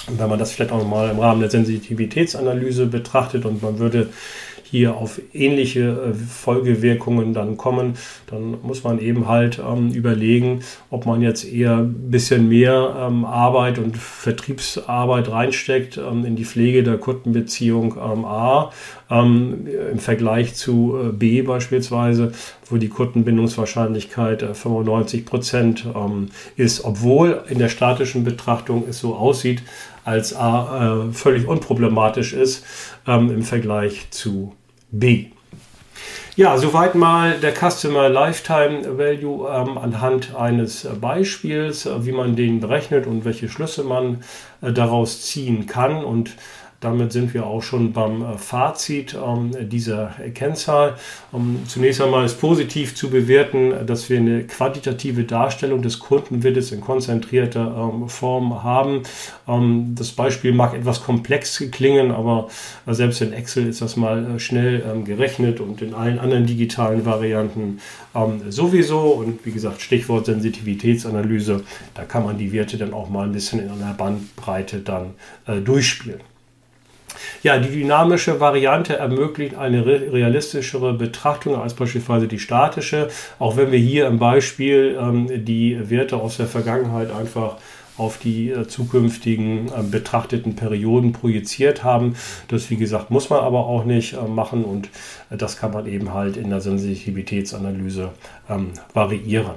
wenn 0.09 0.29
man 0.29 0.39
das 0.39 0.53
vielleicht 0.53 0.71
auch 0.71 0.79
nochmal 0.79 1.11
im 1.11 1.19
Rahmen 1.19 1.41
der 1.41 1.51
Sensitivitätsanalyse 1.51 2.87
betrachtet 2.87 3.45
und 3.45 3.63
man 3.63 3.79
würde 3.79 4.11
hier 4.65 4.97
auf 4.97 5.21
ähnliche 5.33 5.81
äh, 5.81 6.15
Folgewirkungen 6.15 7.35
dann 7.35 7.57
kommen, 7.57 7.95
dann 8.27 8.57
muss 8.63 8.83
man 8.83 8.99
eben 8.99 9.29
halt 9.29 9.61
ähm, 9.65 9.91
überlegen, 9.91 10.61
ob 10.91 11.07
man 11.07 11.21
jetzt 11.21 11.45
eher 11.45 11.79
ein 11.79 12.11
bisschen 12.11 12.49
mehr 12.49 12.97
ähm, 12.99 13.25
Arbeit 13.25 13.79
und 13.79 13.97
Vertriebsarbeit 13.97 15.31
reinsteckt 15.31 15.99
ähm, 15.99 16.25
in 16.25 16.35
die 16.35 16.45
Pflege 16.45 16.83
der 16.83 16.99
Kundenbeziehung 16.99 17.97
ähm, 18.03 18.25
A 18.25 18.73
ähm, 19.11 19.67
im 19.93 19.99
Vergleich 19.99 20.55
zu 20.55 20.97
äh, 20.97 21.13
B 21.13 21.43
beispielsweise, 21.43 22.33
wo 22.69 22.77
die 22.79 22.89
Kundenbindungswahrscheinlichkeit 22.89 24.43
äh, 24.43 24.55
95 24.55 25.27
Prozent 25.27 25.87
ähm, 25.95 26.29
ist, 26.57 26.85
obwohl 26.85 27.45
in 27.49 27.59
der 27.59 27.69
statischen 27.69 28.25
Betrachtung 28.25 28.85
es 28.89 28.99
so 28.99 29.15
aussieht, 29.15 29.63
als 30.05 30.35
A 30.35 31.07
äh, 31.09 31.13
völlig 31.13 31.47
unproblematisch 31.47 32.33
ist 32.33 32.65
ähm, 33.07 33.31
im 33.31 33.43
Vergleich 33.43 34.11
zu 34.11 34.55
B. 34.91 35.27
Ja, 36.37 36.59
soweit 36.59 36.97
mal 36.97 37.39
der 37.39 37.53
Customer 37.55 38.09
Lifetime 38.09 38.99
Value 38.99 39.49
ähm, 39.49 39.79
anhand 39.79 40.35
eines 40.35 40.85
Beispiels, 41.01 41.87
äh, 41.87 42.05
wie 42.05 42.11
man 42.11 42.35
den 42.35 42.59
berechnet 42.59 43.07
und 43.07 43.25
welche 43.25 43.49
Schlüsse 43.49 43.85
man 43.85 44.25
äh, 44.61 44.73
daraus 44.73 45.23
ziehen 45.23 45.67
kann. 45.67 46.05
Und 46.05 46.35
damit 46.85 47.13
sind 47.13 47.33
wir 47.33 47.47
auch 47.47 47.63
schon 47.63 47.93
beim 47.93 48.23
äh, 48.23 48.37
Fazit 48.37 49.15
ähm, 49.15 49.53
dieser 49.69 50.15
Kennzahl. 50.35 50.97
Um, 51.33 51.61
zunächst 51.67 52.01
einmal 52.03 52.25
ist 52.27 52.41
positiv 52.41 52.95
zu 52.95 53.09
bewerten, 53.09 53.73
dass 53.87 54.11
wir 54.11 54.19
eine 54.19 54.45
quantitative 54.45 55.25
Darstellung 55.25 55.81
des 55.81 55.99
Kundenwilles 55.99 56.73
in 56.73 56.83
konzentrierter 56.83 57.91
ähm, 57.95 58.09
Form 58.09 58.63
haben. 58.63 59.03
Ähm, 59.49 59.95
das 59.97 60.13
Beispiel 60.13 60.53
mag 60.53 60.75
etwas 60.75 61.03
komplex 61.03 61.63
klingen, 61.73 62.11
aber 62.11 62.49
äh, 62.87 62.93
selbst 62.93 63.23
in 63.23 63.33
Excel 63.33 63.67
ist 63.67 63.81
das 63.81 63.97
mal 63.97 64.37
äh, 64.37 64.39
schnell 64.39 64.85
ähm, 64.87 65.05
gerechnet 65.05 65.61
und 65.61 65.81
in 65.81 65.95
allen 65.95 66.19
anderen 66.19 66.47
digitalen 66.47 67.07
Varianten 67.07 67.81
ähm, 68.15 68.43
sowieso. 68.51 69.01
Und 69.01 69.47
wie 69.47 69.53
gesagt, 69.53 69.81
Stichwort 69.81 70.27
Sensitivitätsanalyse, 70.27 71.63
da 71.95 72.05
kann 72.05 72.25
man 72.25 72.37
die 72.37 72.53
Werte 72.53 72.77
dann 72.77 72.93
auch 72.93 73.09
mal 73.09 73.27
ein 73.27 73.33
bisschen 73.33 73.61
in 73.61 73.71
einer 73.71 73.95
Bandbreite 73.95 74.81
dann 74.81 75.15
durchspielen. 75.65 76.34
Ja, 77.43 77.59
die 77.59 77.71
dynamische 77.71 78.41
Variante 78.41 78.97
ermöglicht 78.97 79.57
eine 79.57 79.85
realistischere 79.85 80.95
Betrachtung 80.95 81.61
als 81.61 81.75
beispielsweise 81.75 82.29
die 82.29 82.39
statische, 82.39 83.09
auch 83.39 83.57
wenn 83.57 83.73
wir 83.73 83.79
hier 83.79 84.07
im 84.07 84.19
Beispiel 84.19 84.97
ähm, 85.01 85.45
die 85.45 85.91
Werte 85.91 86.17
aus 86.17 86.37
der 86.37 86.47
Vergangenheit 86.47 87.11
einfach 87.13 87.57
auf 87.97 88.19
die 88.19 88.51
äh, 88.51 88.67
zukünftigen 88.67 89.69
äh, 89.69 89.83
betrachteten 89.89 90.57
Perioden 90.57 91.13
projiziert 91.13 91.85
haben. 91.85 92.17
Das, 92.49 92.71
wie 92.71 92.77
gesagt, 92.77 93.11
muss 93.11 93.31
man 93.31 93.41
aber 93.41 93.67
auch 93.67 93.85
nicht 93.85 94.15
äh, 94.15 94.23
machen 94.23 94.65
und 94.65 94.89
äh, 95.31 95.37
das 95.37 95.57
kann 95.57 95.73
man 95.73 95.87
eben 95.87 96.13
halt 96.13 96.37
in 96.37 96.51
der 96.51 96.61
Sensitivitätsanalyse 96.61 98.11
ähm, 98.49 98.73
variieren. 98.93 99.55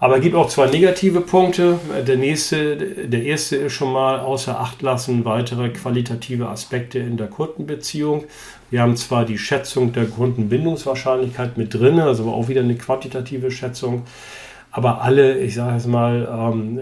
Aber 0.00 0.16
es 0.16 0.22
gibt 0.22 0.36
auch 0.36 0.48
zwei 0.48 0.66
negative 0.66 1.20
Punkte. 1.20 1.80
Der 2.06 2.16
nächste, 2.16 2.76
der 2.76 3.24
erste 3.24 3.56
ist 3.56 3.72
schon 3.72 3.92
mal 3.92 4.20
außer 4.20 4.60
Acht 4.60 4.80
lassen 4.80 5.24
weitere 5.24 5.70
qualitative 5.70 6.48
Aspekte 6.48 7.00
in 7.00 7.16
der 7.16 7.26
Kundenbeziehung. 7.26 8.24
Wir 8.70 8.82
haben 8.82 8.96
zwar 8.96 9.24
die 9.24 9.38
Schätzung 9.38 9.92
der 9.92 10.06
Kundenbindungswahrscheinlichkeit 10.06 11.58
mit 11.58 11.74
drin, 11.74 11.98
also 11.98 12.30
auch 12.30 12.48
wieder 12.48 12.60
eine 12.60 12.76
quantitative 12.76 13.50
Schätzung, 13.50 14.04
aber 14.70 15.00
alle, 15.00 15.38
ich 15.38 15.54
sage 15.54 15.78
es 15.78 15.86
mal, 15.86 16.28
ähm, 16.30 16.78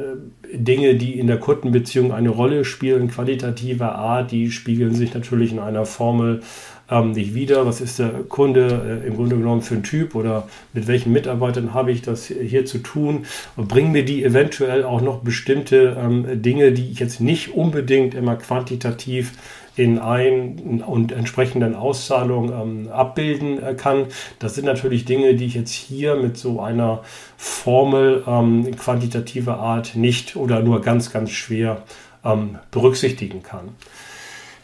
Dinge, 0.53 0.97
die 0.97 1.19
in 1.19 1.29
der 1.29 1.39
Kundenbeziehung 1.39 2.13
eine 2.13 2.31
Rolle 2.31 2.65
spielen, 2.65 3.09
qualitativer 3.09 3.95
Art, 3.95 4.33
die 4.33 4.51
spiegeln 4.51 4.95
sich 4.95 5.15
natürlich 5.15 5.53
in 5.53 5.61
einer 5.61 5.87
Formel 5.87 6.43
ähm, 6.91 7.13
nicht 7.13 7.35
wieder. 7.35 7.67
Was 7.67 7.81
ist 7.81 7.99
der 7.99 8.11
Kunde 8.29 9.03
äh, 9.05 9.07
im 9.07 9.17
Grunde 9.17 9.37
genommen 9.37 9.63
für 9.63 9.75
ein 9.75 9.83
Typ 9.83 10.15
oder 10.15 10.49
mit 10.73 10.87
welchen 10.87 11.13
Mitarbeitern 11.13 11.75
habe 11.75 11.93
ich 11.93 12.03
das 12.03 12.27
hier 12.27 12.67
zu 12.67 12.79
tun? 12.79 13.27
Und 13.57 13.69
bringen 13.69 13.93
mir 13.93 14.05
die 14.05 14.25
eventuell 14.25 14.85
auch 14.85 15.01
noch 15.01 15.21
bestimmte 15.21 15.97
ähm, 16.01 16.43
Dinge, 16.43 16.73
die 16.73 16.91
ich 16.91 16.99
jetzt 16.99 17.21
nicht 17.21 17.55
unbedingt 17.55 18.15
immer 18.15 18.37
quantitativ 18.37 19.33
in 19.77 19.99
ein 19.99 20.83
und 20.87 21.13
entsprechenden 21.13 21.75
Auszahlungen 21.75 22.87
ähm, 22.87 22.89
abbilden 22.91 23.63
äh, 23.63 23.75
kann. 23.75 24.07
Das 24.39 24.55
sind 24.55 24.65
natürlich 24.65 25.05
Dinge, 25.05 25.35
die 25.35 25.45
ich 25.45 25.55
jetzt 25.55 25.73
hier 25.73 26.17
mit 26.17 26.39
so 26.39 26.61
einer 26.61 27.03
Formel 27.37 28.25
ähm, 28.27 28.75
quantitativer 28.77 29.59
Art 29.59 29.95
nicht 29.95 30.37
oder 30.37 30.61
nur 30.61 30.81
ganz, 30.81 31.13
ganz 31.13 31.31
schwer 31.31 31.83
ähm, 32.25 32.59
berücksichtigen 32.71 33.43
kann. 33.43 33.69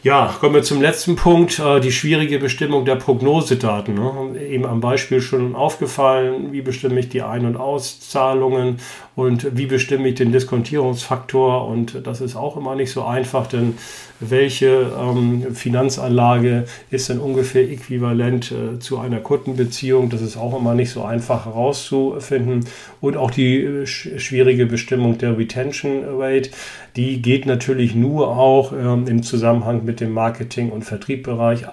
Ja, 0.03 0.35
kommen 0.37 0.55
wir 0.55 0.63
zum 0.63 0.81
letzten 0.81 1.15
Punkt, 1.15 1.59
äh, 1.59 1.79
die 1.79 1.93
schwierige 1.93 2.37
Bestimmung 2.37 2.83
der 2.83 2.97
Prognosedaten. 2.97 3.95
Ne? 3.95 4.37
Eben 4.37 4.65
am 4.65 4.81
Beispiel 4.81 5.21
schon 5.21 5.55
aufgefallen, 5.55 6.51
wie 6.51 6.61
bestimme 6.61 6.99
ich 6.99 7.07
die 7.07 7.21
Ein- 7.21 7.45
und 7.45 7.55
Auszahlungen 7.55 8.81
und 9.15 9.55
wie 9.55 9.67
bestimme 9.67 10.07
ich 10.07 10.15
den 10.15 10.31
Diskontierungsfaktor. 10.31 11.67
Und 11.67 12.05
das 12.05 12.19
ist 12.19 12.35
auch 12.35 12.57
immer 12.57 12.75
nicht 12.75 12.91
so 12.91 13.03
einfach, 13.03 13.45
denn 13.45 13.75
welche 14.19 14.91
ähm, 14.99 15.53
Finanzanlage 15.53 16.65
ist 16.89 17.09
denn 17.09 17.19
ungefähr 17.19 17.69
äquivalent 17.69 18.51
äh, 18.51 18.79
zu 18.79 18.97
einer 18.97 19.19
Kundenbeziehung? 19.19 20.09
Das 20.09 20.21
ist 20.21 20.35
auch 20.35 20.57
immer 20.57 20.73
nicht 20.73 20.89
so 20.89 21.03
einfach 21.03 21.45
herauszufinden. 21.45 22.65
Und 23.01 23.15
auch 23.15 23.29
die 23.29 23.57
äh, 23.57 23.85
schwierige 23.85 24.65
Bestimmung 24.65 25.19
der 25.19 25.37
Retention 25.37 26.03
Rate, 26.19 26.49
die 26.95 27.21
geht 27.21 27.45
natürlich 27.45 27.93
nur 27.93 28.29
auch 28.29 28.73
ähm, 28.73 29.05
im 29.07 29.21
Zusammenhang 29.21 29.85
mit 29.85 29.99
dem 29.99 30.11
Marketing- 30.11 30.71
und 30.71 30.83
Vertriebbereich. 30.83 31.65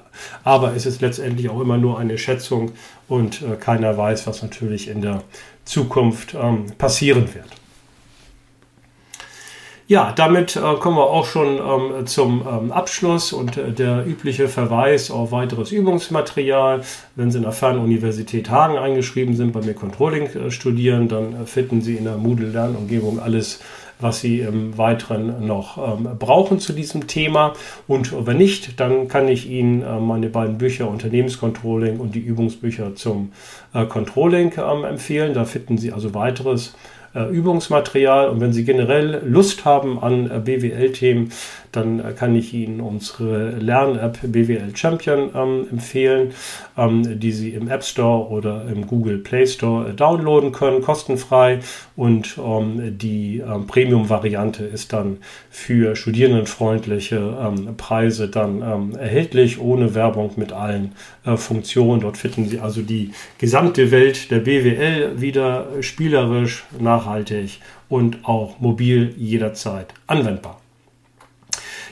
Aber 0.45 0.75
es 0.77 0.85
ist 0.85 1.01
letztendlich 1.01 1.49
auch 1.49 1.61
immer 1.61 1.79
nur 1.79 1.99
eine 1.99 2.19
Schätzung 2.19 2.73
und 3.09 3.41
äh, 3.41 3.57
keiner 3.57 3.97
weiß, 3.97 4.27
was 4.27 4.43
natürlich 4.43 4.89
in 4.89 5.01
der 5.01 5.23
Zukunft 5.71 6.35
ähm, 6.35 6.67
passieren 6.79 7.33
wird. 7.33 7.47
Ja, 9.87 10.13
damit 10.15 10.55
äh, 10.55 10.61
kommen 10.77 10.97
wir 10.97 11.07
auch 11.11 11.27
schon 11.27 11.59
ähm, 11.59 12.07
zum 12.07 12.47
ähm, 12.47 12.71
Abschluss 12.71 13.33
und 13.33 13.57
äh, 13.57 13.73
der 13.73 14.07
übliche 14.07 14.49
Verweis 14.49 15.11
auf 15.11 15.33
weiteres 15.33 15.73
Übungsmaterial. 15.73 16.83
Wenn 17.17 17.31
Sie 17.33 17.39
in 17.39 17.43
der 17.43 17.53
Fernuniversität 17.53 18.51
Hagen 18.51 18.79
eingeschrieben 18.79 19.35
sind, 19.35 19.53
bei 19.53 19.63
mir 19.63 19.75
Controlling 19.75 20.27
äh, 20.27 20.51
studieren, 20.53 21.09
dann 21.09 21.43
äh, 21.43 21.47
finden 21.47 21.83
Sie 21.83 21.97
in 21.97 22.05
der 22.05 22.19
Moodle-Lernumgebung 22.19 23.19
alles, 23.19 23.61
was 24.01 24.21
Sie 24.21 24.41
im 24.41 24.77
Weiteren 24.79 25.47
noch 25.47 25.79
ähm, 25.79 26.09
brauchen 26.19 26.59
zu 26.59 26.73
diesem 26.73 27.07
Thema. 27.07 27.55
Und 27.87 28.27
wenn 28.27 28.39
nicht, 28.39 28.81
dann 28.81 29.09
kann 29.09 29.29
ich 29.29 29.49
Ihnen 29.49 29.83
äh, 29.83 29.99
meine 29.99 30.29
beiden 30.29 30.59
Bücher 30.59 30.89
Unternehmenscontrolling 30.89 31.99
und 31.99 32.15
die 32.15 32.21
Übungsbücher 32.21 32.95
zum 32.95 33.33
äh, 33.75 33.85
Controlling 33.85 34.53
ähm, 34.59 34.85
empfehlen. 34.85 35.35
Da 35.35 35.45
finden 35.45 35.79
Sie 35.79 35.93
also 35.93 36.15
weiteres 36.15 36.75
äh, 37.15 37.25
Übungsmaterial. 37.31 38.29
Und 38.29 38.41
wenn 38.41 38.53
Sie 38.53 38.65
generell 38.65 39.23
Lust 39.25 39.65
haben 39.65 39.99
an 40.03 40.45
BWL-Themen, 40.45 41.33
dann 41.73 42.15
kann 42.17 42.35
ich 42.35 42.53
Ihnen 42.55 42.81
unsere 42.81 43.51
Lern-App 43.51 44.19
BWL 44.23 44.77
Champion 44.77 45.31
ähm, 45.35 45.67
empfehlen, 45.71 46.33
ähm, 46.77 47.21
die 47.21 47.33
Sie 47.33 47.51
im 47.51 47.69
App 47.69 47.85
Store 47.85 48.29
oder 48.29 48.65
im 48.71 48.87
Google 48.87 49.19
Play 49.19 49.47
Store 49.47 49.91
äh, 49.91 49.95
downloaden 49.95 50.53
können, 50.53 50.83
kostenfrei. 50.83 51.61
Und 51.97 52.39
ähm, 52.39 52.99
die 52.99 53.39
ähm, 53.39 53.67
Premium-Variante 53.67 54.65
ist 54.65 54.93
dann 54.93 55.19
für 55.51 55.97
studierendenfreundliche 55.97 57.17
ähm, 57.41 57.77
Preise 57.77 58.29
dann 58.29 58.61
erhältlich, 58.95 59.61
ohne 59.61 59.95
Werbung 59.95 60.33
mit 60.37 60.53
allen 60.53 60.93
äh, 61.25 61.37
Funktionen. 61.37 62.01
Dort 62.01 62.17
finden 62.17 62.47
Sie 62.49 62.61
also 62.61 62.83
die 62.83 63.13
gesamte 63.39 63.91
Welt 63.91 64.31
der 64.31 64.41
BWL 64.41 65.21
wieder 65.21 65.67
spielerisch, 65.81 66.65
nachhaltig 66.79 67.61
und 67.89 68.25
auch 68.25 68.61
mobil 68.61 69.15
jederzeit 69.17 69.93
anwendbar. 70.07 70.60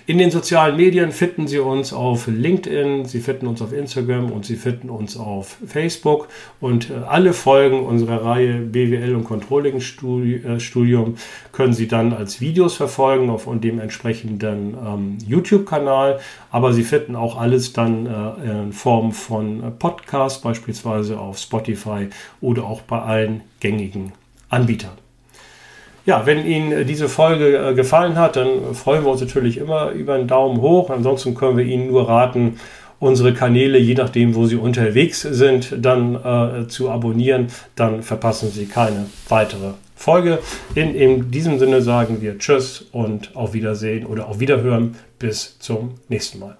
In 0.08 0.16
den 0.16 0.30
sozialen 0.30 0.78
Medien 0.78 1.12
finden 1.12 1.46
Sie 1.48 1.58
uns 1.58 1.92
auf 1.92 2.28
LinkedIn, 2.28 3.04
Sie 3.04 3.20
finden 3.20 3.46
uns 3.46 3.60
auf 3.60 3.74
Instagram 3.74 4.32
und 4.32 4.46
Sie 4.46 4.56
finden 4.56 4.88
uns 4.88 5.18
auf 5.18 5.58
Facebook. 5.66 6.28
Und 6.62 6.88
äh, 6.88 6.94
alle 7.06 7.34
Folgen 7.34 7.84
unserer 7.84 8.24
Reihe 8.24 8.54
BWL 8.54 9.14
und 9.14 9.24
Controlling 9.24 9.76
äh, 9.76 10.60
Studium 10.60 11.16
können 11.52 11.74
Sie 11.74 11.88
dann 11.88 12.14
als 12.14 12.40
Videos 12.40 12.72
verfolgen 12.72 13.28
auf 13.28 13.46
dem 13.52 13.80
entsprechenden 13.80 14.78
ähm, 14.82 15.18
YouTube-Kanal. 15.26 16.20
Aber 16.50 16.72
Sie 16.72 16.84
finden 16.84 17.14
auch 17.14 17.38
alles 17.38 17.74
dann 17.74 18.06
äh, 18.06 18.62
in 18.62 18.72
Form 18.72 19.12
von 19.12 19.74
Podcasts, 19.78 20.40
beispielsweise 20.40 21.18
auf 21.20 21.36
Spotify 21.36 22.08
oder 22.40 22.64
auch 22.64 22.80
bei 22.80 23.02
allen 23.02 23.42
gängigen 23.60 24.12
Anbietern. 24.48 25.07
Ja, 26.08 26.24
wenn 26.24 26.46
Ihnen 26.46 26.72
äh, 26.72 26.84
diese 26.86 27.06
Folge 27.06 27.58
äh, 27.58 27.74
gefallen 27.74 28.16
hat, 28.16 28.36
dann 28.36 28.74
freuen 28.74 29.04
wir 29.04 29.10
uns 29.10 29.20
natürlich 29.20 29.58
immer 29.58 29.90
über 29.90 30.14
einen 30.14 30.26
Daumen 30.26 30.62
hoch. 30.62 30.88
Ansonsten 30.88 31.34
können 31.34 31.58
wir 31.58 31.66
Ihnen 31.66 31.88
nur 31.88 32.08
raten, 32.08 32.58
unsere 32.98 33.34
Kanäle, 33.34 33.76
je 33.76 33.92
nachdem, 33.92 34.34
wo 34.34 34.46
Sie 34.46 34.56
unterwegs 34.56 35.20
sind, 35.20 35.84
dann 35.84 36.14
äh, 36.14 36.66
zu 36.66 36.88
abonnieren. 36.88 37.48
Dann 37.76 38.02
verpassen 38.02 38.50
Sie 38.50 38.64
keine 38.64 39.04
weitere 39.28 39.72
Folge. 39.96 40.38
In, 40.74 40.94
in 40.94 41.30
diesem 41.30 41.58
Sinne 41.58 41.82
sagen 41.82 42.22
wir 42.22 42.38
Tschüss 42.38 42.86
und 42.90 43.36
auf 43.36 43.52
Wiedersehen 43.52 44.06
oder 44.06 44.28
auf 44.28 44.40
Wiederhören. 44.40 44.96
Bis 45.18 45.58
zum 45.58 45.96
nächsten 46.08 46.38
Mal. 46.38 46.56